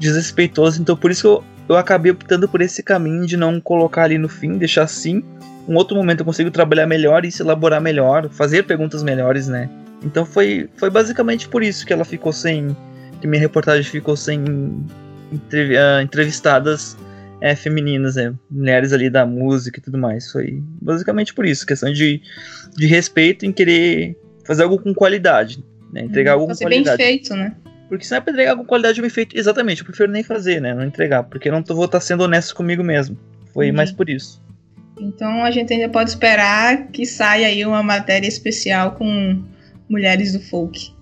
[0.00, 4.02] desrespeitoso, então por isso que eu, eu acabei optando por esse caminho de não colocar
[4.02, 5.22] ali no fim, deixar assim.
[5.68, 9.70] Um outro momento eu consigo trabalhar melhor e se elaborar melhor, fazer perguntas melhores, né?
[10.04, 12.76] Então foi, foi basicamente por isso que ela ficou sem.
[13.20, 14.84] que minha reportagem ficou sem
[15.78, 16.96] ah, entrevistadas
[17.42, 18.32] é, femininas, né?
[18.48, 20.30] mulheres ali da música e tudo mais.
[20.30, 22.22] Foi basicamente por isso, questão de,
[22.76, 24.16] de respeito em querer
[24.46, 25.62] fazer algo com qualidade,
[25.92, 26.02] né?
[26.02, 27.02] entregar algo com Fazer bem qualidade.
[27.02, 27.54] feito, né?
[27.88, 30.60] Porque se não é pra entregar com qualidade bem feito, exatamente, eu prefiro nem fazer,
[30.60, 30.72] né?
[30.72, 33.18] Não entregar, porque eu não tô, vou estar sendo honesto comigo mesmo.
[33.52, 33.76] Foi Uhum.
[33.76, 34.40] mais por isso.
[35.00, 39.42] Então a gente ainda pode esperar que saia aí uma matéria especial com
[39.88, 40.94] mulheres do folk.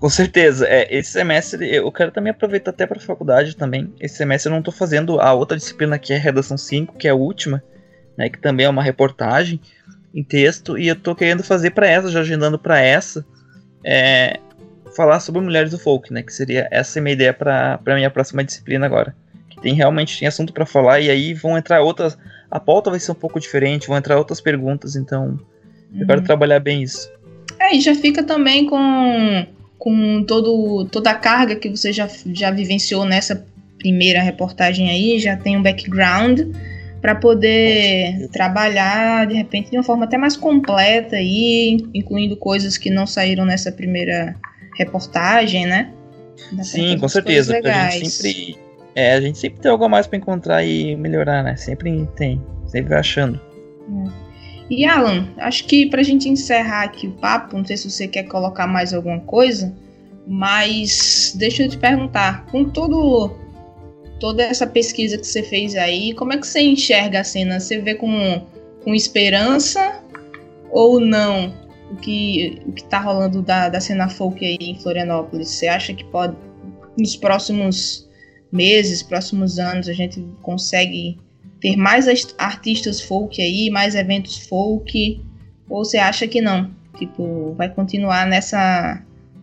[0.00, 0.66] Com certeza.
[0.66, 3.92] É, esse semestre eu quero também aproveitar até para a faculdade também.
[4.00, 7.10] Esse semestre eu não estou fazendo a outra disciplina que é redação 5, que é
[7.10, 7.62] a última,
[8.16, 9.60] né, que também é uma reportagem
[10.14, 13.24] em texto e eu estou querendo fazer para essa, já agendando para essa,
[13.84, 14.40] é,
[14.96, 17.94] falar sobre mulheres do folk, né, que seria essa é a minha ideia para para
[17.94, 19.14] minha próxima disciplina agora.
[19.50, 22.16] Que tem realmente tem assunto para falar e aí vão entrar outras,
[22.50, 25.38] a pauta vai ser um pouco diferente, vão entrar outras perguntas, então
[25.94, 26.26] eu quero uhum.
[26.26, 27.12] trabalhar bem isso.
[27.58, 29.46] É, e já fica também com
[29.80, 33.44] com todo, toda a carga que você já, já vivenciou nessa
[33.78, 36.40] primeira reportagem aí, já tem um background
[37.00, 42.90] para poder trabalhar de repente de uma forma até mais completa aí, incluindo coisas que
[42.90, 44.36] não saíram nessa primeira
[44.76, 45.90] reportagem, né?
[46.62, 47.58] Sim, com certeza.
[47.64, 48.58] A gente sempre,
[48.94, 51.56] é, a gente sempre tem algo a mais para encontrar e melhorar, né?
[51.56, 53.40] Sempre tem, sempre vai achando.
[53.88, 54.29] É.
[54.70, 58.06] E Alan, acho que para a gente encerrar aqui o papo, não sei se você
[58.06, 59.74] quer colocar mais alguma coisa,
[60.28, 63.36] mas deixa eu te perguntar, com todo
[64.20, 67.58] toda essa pesquisa que você fez aí, como é que você enxerga a cena?
[67.58, 68.46] Você vê com,
[68.84, 70.04] com esperança
[70.70, 71.52] ou não
[71.90, 75.48] o que o que está rolando da, da cena folk aí em Florianópolis?
[75.48, 76.36] Você acha que pode
[76.96, 78.08] nos próximos
[78.52, 81.18] meses, próximos anos a gente consegue
[81.60, 82.06] ter mais
[82.38, 85.22] artistas folk aí, mais eventos folk?
[85.68, 86.70] Ou você acha que não?
[86.98, 89.02] Tipo, vai continuar nessa,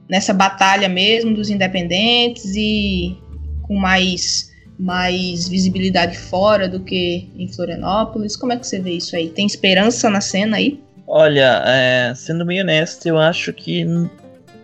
[0.09, 3.17] nessa batalha mesmo dos independentes e
[3.63, 8.35] com mais, mais visibilidade fora do que em Florianópolis?
[8.35, 9.29] Como é que você vê isso aí?
[9.29, 10.79] Tem esperança na cena aí?
[11.07, 13.85] Olha, é, sendo bem honesto, eu acho que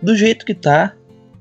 [0.02, 0.94] do jeito que tá,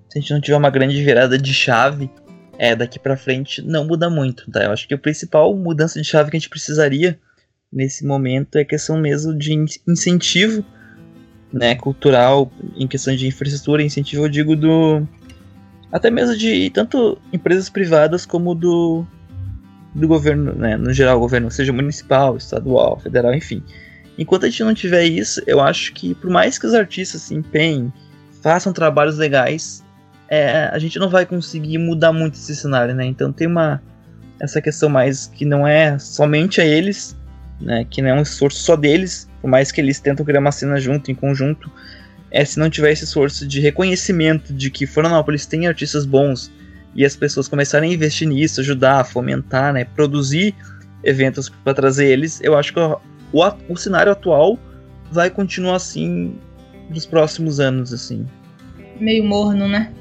[0.10, 2.10] se a gente não tiver uma grande virada de chave,
[2.58, 4.64] é, daqui para frente não muda muito, tá?
[4.64, 7.20] Eu acho que a principal mudança de chave que a gente precisaria
[7.72, 9.54] nesse momento é questão mesmo de
[9.88, 10.64] incentivo,
[11.52, 15.08] né, cultural, em questão de infraestrutura, incentivo eu digo do
[15.92, 19.06] até mesmo de tanto empresas privadas como do
[19.94, 23.64] do governo, né, no geral, governo, seja municipal, estadual, federal, enfim.
[24.18, 27.36] Enquanto a gente não tiver isso, eu acho que por mais que os artistas se
[27.36, 27.94] empenhem,
[28.42, 29.83] façam trabalhos legais,
[30.30, 33.06] é, a gente não vai conseguir mudar muito esse cenário, né?
[33.06, 33.82] Então tem uma
[34.40, 37.16] essa questão mais que não é somente a eles,
[37.62, 37.86] né?
[37.90, 40.80] Que não é um esforço só deles, por mais que eles tentam criar uma cena
[40.80, 41.72] junto, em conjunto,
[42.32, 46.52] é se não tiver esse esforço de reconhecimento de que Florianópolis tem artistas bons
[46.96, 49.86] e as pessoas começarem a investir nisso, ajudar, fomentar, né?
[49.86, 50.56] Produzir
[51.04, 53.00] eventos para trazer eles, eu acho que o,
[53.68, 54.58] o, cenário atual
[55.12, 56.36] vai continuar assim
[56.90, 58.26] nos próximos anos, assim.
[59.00, 59.92] Meio morno, né?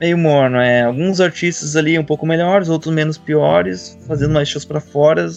[0.00, 0.58] Meio morno.
[0.58, 5.28] É, alguns artistas ali um pouco melhores, outros menos piores, fazendo mais shows para fora.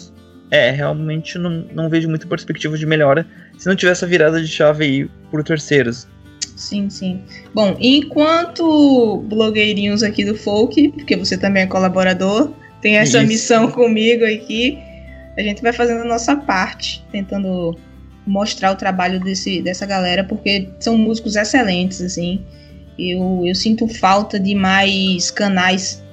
[0.49, 3.25] É, realmente não, não vejo muita perspectiva de melhora
[3.57, 6.07] se não tiver essa virada de chave aí por terceiros.
[6.55, 7.21] Sim, sim.
[7.53, 12.51] Bom, enquanto blogueirinhos aqui do Folk, porque você também é colaborador,
[12.81, 13.27] tem essa Isso.
[13.27, 14.77] missão comigo aqui,
[15.37, 17.77] a gente vai fazendo a nossa parte, tentando
[18.25, 22.43] mostrar o trabalho desse, dessa galera, porque são músicos excelentes, assim.
[22.97, 26.03] Eu, eu sinto falta de mais canais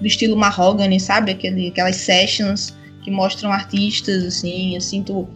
[0.00, 1.32] do estilo Mahogany, sabe?
[1.32, 4.74] Aquele, aquelas sessions que mostram artistas, assim.
[4.74, 5.28] Eu sinto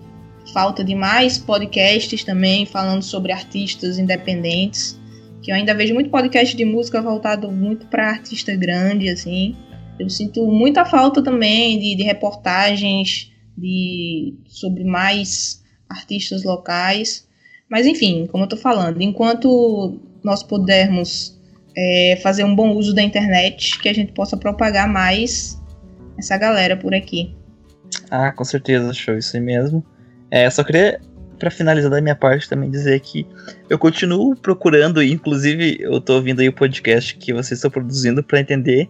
[0.52, 5.00] falta de mais podcasts também falando sobre artistas independentes.
[5.42, 9.56] Que eu ainda vejo muito podcast de música voltado muito para artista grande, assim.
[9.98, 17.26] Eu sinto muita falta também de, de reportagens de, sobre mais artistas locais.
[17.72, 21.40] Mas enfim, como eu tô falando, enquanto nós pudermos
[21.74, 25.58] é, fazer um bom uso da internet, que a gente possa propagar mais
[26.18, 27.34] essa galera por aqui.
[28.10, 29.82] Ah, com certeza, show, isso aí mesmo.
[30.30, 31.00] É, só queria,
[31.38, 33.26] para finalizar da minha parte, também dizer que
[33.70, 38.38] eu continuo procurando, inclusive eu tô ouvindo aí o podcast que vocês estão produzindo para
[38.38, 38.86] entender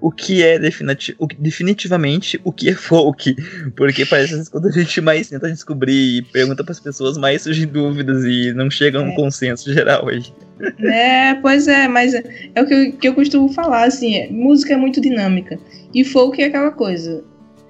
[0.00, 3.34] o que é definiti o, definitivamente o que é folk.
[3.76, 7.42] Porque parece que quando a gente mais tenta descobrir e pergunta para as pessoas, mais
[7.42, 9.14] surgem dúvidas e não chega a um é.
[9.14, 10.32] consenso geral hoje.
[10.80, 12.22] É, pois é, mas é,
[12.60, 15.58] o que eu, que eu costumo falar, assim, é, música é muito dinâmica.
[15.94, 17.22] E folk é aquela coisa.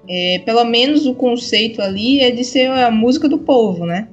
[0.08, 4.08] É, pelo menos o conceito ali é de ser a música do povo, né?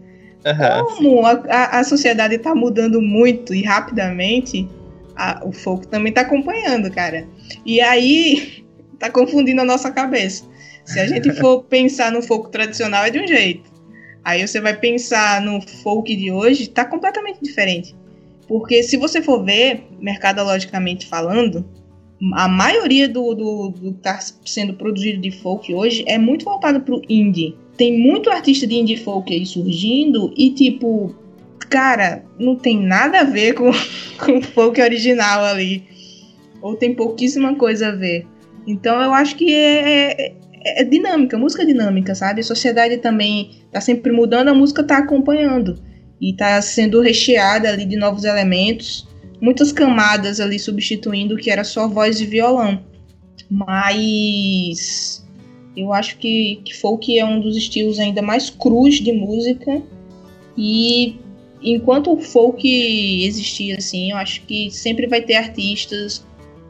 [0.45, 4.69] Uhum, Como a, a, a, sociedade está mudando muito e rapidamente,
[5.15, 7.27] a, o folk também está acompanhando, cara.
[7.65, 8.65] E aí
[8.99, 10.45] tá confundindo a nossa cabeça.
[10.83, 13.73] Se a gente for pensar no folk tradicional é de um jeito.
[14.23, 17.95] Aí você vai pensar no folk de hoje, tá completamente diferente.
[18.47, 21.65] Porque se você for ver, mercadologicamente falando,
[22.33, 26.81] a maioria do, do, do que está sendo produzido de folk hoje é muito voltado
[26.81, 27.55] pro indie.
[27.77, 31.13] Tem muito artista de indie folk aí surgindo e, tipo,
[31.69, 33.71] cara, não tem nada a ver com,
[34.23, 35.83] com o folk original ali.
[36.61, 38.25] Ou tem pouquíssima coisa a ver.
[38.67, 40.33] Então eu acho que é, é,
[40.81, 42.41] é dinâmica, música é dinâmica, sabe?
[42.41, 45.79] A sociedade também tá sempre mudando, a música tá acompanhando.
[46.19, 49.07] E tá sendo recheada ali de novos elementos,
[49.41, 52.81] muitas camadas ali substituindo o que era só voz e violão.
[53.49, 55.23] Mas
[55.75, 59.81] eu acho que, que folk é um dos estilos ainda mais crus de música.
[60.57, 61.19] E
[61.61, 66.25] enquanto o folk existir assim, eu acho que sempre vai ter artistas,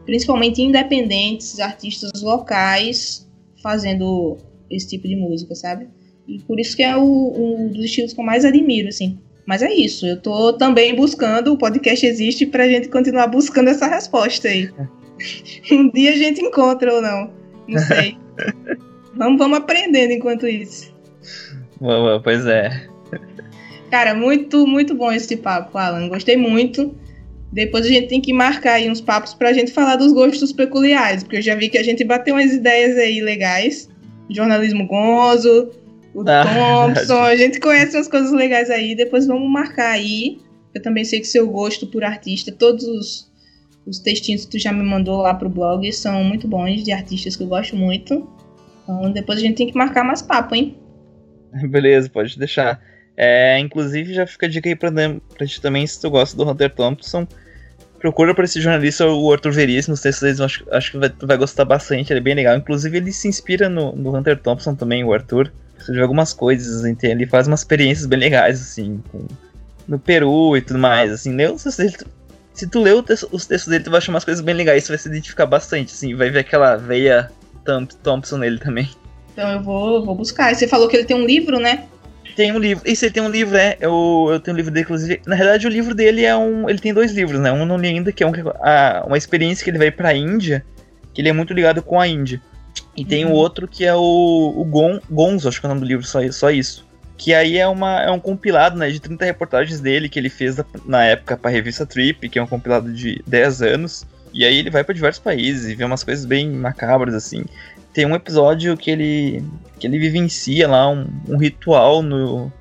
[0.06, 3.28] principalmente independentes, artistas locais,
[3.62, 4.38] fazendo
[4.70, 5.88] esse tipo de música, sabe?
[6.28, 9.18] E por isso que é o, um dos estilos que eu mais admiro, assim.
[9.46, 13.88] Mas é isso, eu tô também buscando, o podcast existe pra gente continuar buscando essa
[13.88, 14.70] resposta aí.
[15.72, 17.32] um dia a gente encontra ou não,
[17.68, 18.18] não sei.
[19.18, 20.94] Vamos, vamos aprendendo enquanto isso.
[21.80, 22.86] Boa, pois é.
[23.90, 26.10] Cara, muito, muito bom esse papo, Alan.
[26.10, 26.96] Gostei muito.
[27.52, 31.24] Depois a gente tem que marcar aí uns papos pra gente falar dos gostos peculiares,
[31.24, 33.90] porque eu já vi que a gente bateu umas ideias aí legais.
[34.30, 35.72] Jornalismo Gonzo,
[36.14, 38.96] o ah, Thompson, a gente conhece umas coisas legais aí.
[38.96, 40.40] Depois vamos marcar aí.
[40.74, 43.32] Eu também sei que seu gosto por artista, todos os,
[43.86, 47.36] os textinhos que tu já me mandou lá pro blog são muito bons, de artistas
[47.36, 48.28] que eu gosto muito.
[48.84, 50.78] Então depois a gente tem que marcar mais papo, hein?
[51.70, 52.82] Beleza, pode deixar.
[53.18, 56.50] É, inclusive, já fica a dica aí pra, pra ti também, se tu gosta do
[56.50, 57.28] Hunter Thompson.
[58.00, 61.26] Procura para esse jornalista, o Arthur Veríssimo, os textos deles, acho, acho que vai, tu
[61.26, 62.56] vai gostar bastante, ele é bem legal.
[62.58, 65.52] Inclusive, ele se inspira no, no Hunter Thompson também, o Arthur.
[65.88, 69.26] Vê algumas coisas, ele faz umas experiências bem legais, assim, com,
[69.88, 71.36] no Peru e tudo mais, assim.
[71.36, 71.72] Leu, se,
[72.54, 72.96] se tu ler
[73.32, 75.94] os textos dele, tu vai achar umas coisas bem legais, tu vai se identificar bastante,
[75.94, 77.30] assim, vai ver aquela veia
[78.04, 78.90] Thompson nele também.
[79.34, 80.56] Então eu vou, vou buscar.
[80.56, 81.86] Você falou que ele tem um livro, né?
[82.36, 82.90] Tem um livro.
[82.90, 83.78] Isso, ele tem um livro, é.
[83.80, 85.22] Eu, eu tenho um livro dele, inclusive.
[85.26, 86.70] Na realidade, o livro dele é um.
[86.70, 87.52] Ele tem dois livros, né?
[87.52, 90.66] Um não li ainda, que é um, a, uma experiência que ele vai pra Índia,
[91.14, 92.42] que ele é muito ligado com a Índia.
[92.96, 93.08] E uhum.
[93.08, 95.88] tem o outro que é o, o Gon, Gonzo, acho que é o nome do
[95.88, 96.86] livro, só, só isso.
[97.18, 100.58] Que aí é, uma, é um compilado, né, de 30 reportagens dele que ele fez
[100.86, 104.06] na época pra revista Trip, que é um compilado de 10 anos.
[104.34, 107.46] E aí ele vai para diversos países e vê umas coisas bem macabras, assim.
[107.96, 109.42] Tem um episódio que ele,
[109.80, 112.52] que ele vivencia lá um, um ritual no,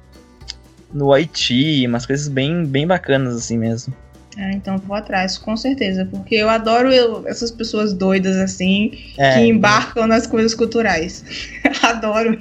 [0.92, 3.92] no Haiti, umas coisas bem, bem bacanas, assim mesmo.
[4.38, 9.34] Ah, então vou atrás, com certeza, porque eu adoro eu, essas pessoas doidas assim, é,
[9.34, 10.06] que embarcam é.
[10.06, 11.24] nas coisas culturais.
[11.82, 12.38] adoro.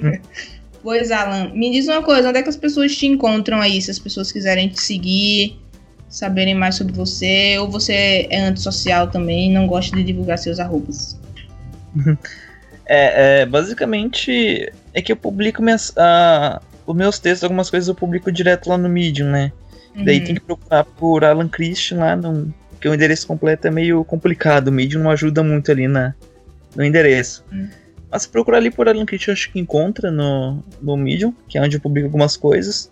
[0.80, 3.90] Pois, Alan, me diz uma coisa, onde é que as pessoas te encontram aí, se
[3.90, 5.58] as pessoas quiserem te seguir,
[6.08, 11.18] saberem mais sobre você, ou você é antissocial também não gosta de divulgar seus arrobas?
[12.86, 17.94] É, é, basicamente é que eu publico minhas, uh, os meus textos, algumas coisas eu
[17.94, 19.52] publico direto lá no Medium, né?
[19.96, 20.04] Uhum.
[20.04, 24.04] Daí tem que procurar por Alan Christian lá, no, porque o endereço completo é meio
[24.04, 26.14] complicado, o Medium não ajuda muito ali na,
[26.76, 27.44] no endereço.
[27.50, 27.68] Uhum.
[28.10, 31.62] Mas se procurar ali por Alan Christian, acho que encontra no, no Medium, que é
[31.62, 32.90] onde eu publico algumas coisas.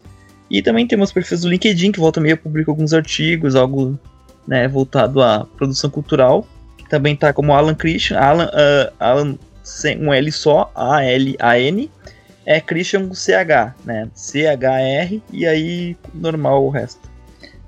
[0.50, 3.98] E também tem meus perfis do LinkedIn, que volta meio eu publico alguns artigos, algo
[4.46, 6.46] né, voltado à produção cultural.
[6.88, 9.38] Também tá como Alan Christian, Alan, uh, Alan
[9.72, 11.90] sem um L só, A-L-A-N.
[12.44, 14.08] É Christian com CH, né?
[14.14, 17.10] C-H-R e aí normal o resto.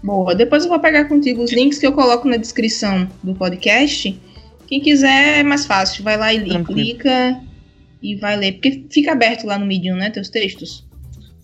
[0.02, 4.20] Boa, depois eu vou pegar contigo os links que eu coloco na descrição do podcast.
[4.66, 6.80] Quem quiser é mais fácil, vai lá e Tranquilo.
[6.80, 7.40] clica
[8.02, 8.52] e vai ler.
[8.52, 10.10] Porque fica aberto lá no Medium, né?
[10.10, 10.84] Teus textos.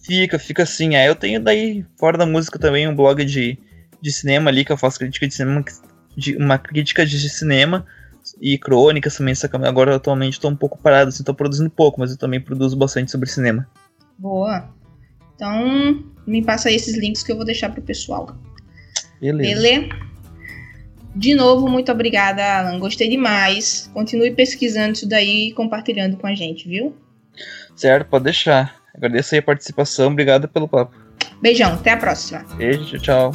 [0.02, 0.96] Fica, fica assim.
[0.96, 3.56] É, eu tenho daí, fora da música também, um blog de,
[4.02, 5.64] de cinema ali, que eu faço crítica de cinema,
[6.16, 7.86] de, uma crítica de cinema
[8.40, 9.34] e crônicas também.
[9.66, 13.10] Agora, atualmente, estou um pouco parado, assim, tô produzindo pouco, mas eu também produzo bastante
[13.10, 13.68] sobre cinema.
[14.18, 14.68] Boa.
[15.34, 18.36] Então, me passa aí esses links que eu vou deixar pro pessoal.
[19.20, 19.54] Beleza.
[19.54, 19.88] Beleza?
[21.14, 22.78] De novo, muito obrigada, Alan.
[22.78, 23.90] Gostei demais.
[23.92, 26.96] Continue pesquisando isso daí e compartilhando com a gente, viu?
[27.74, 28.80] Certo, pode deixar.
[28.94, 30.94] Agradeço aí a participação, obrigado pelo papo.
[31.40, 32.44] Beijão, até a próxima.
[32.56, 33.32] Beijo, tchau.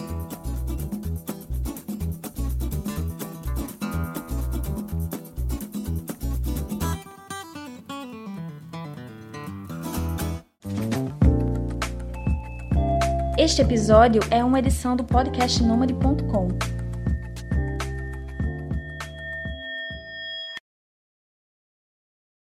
[13.46, 16.75] Este episódio é uma edição do podcast Nômade.com.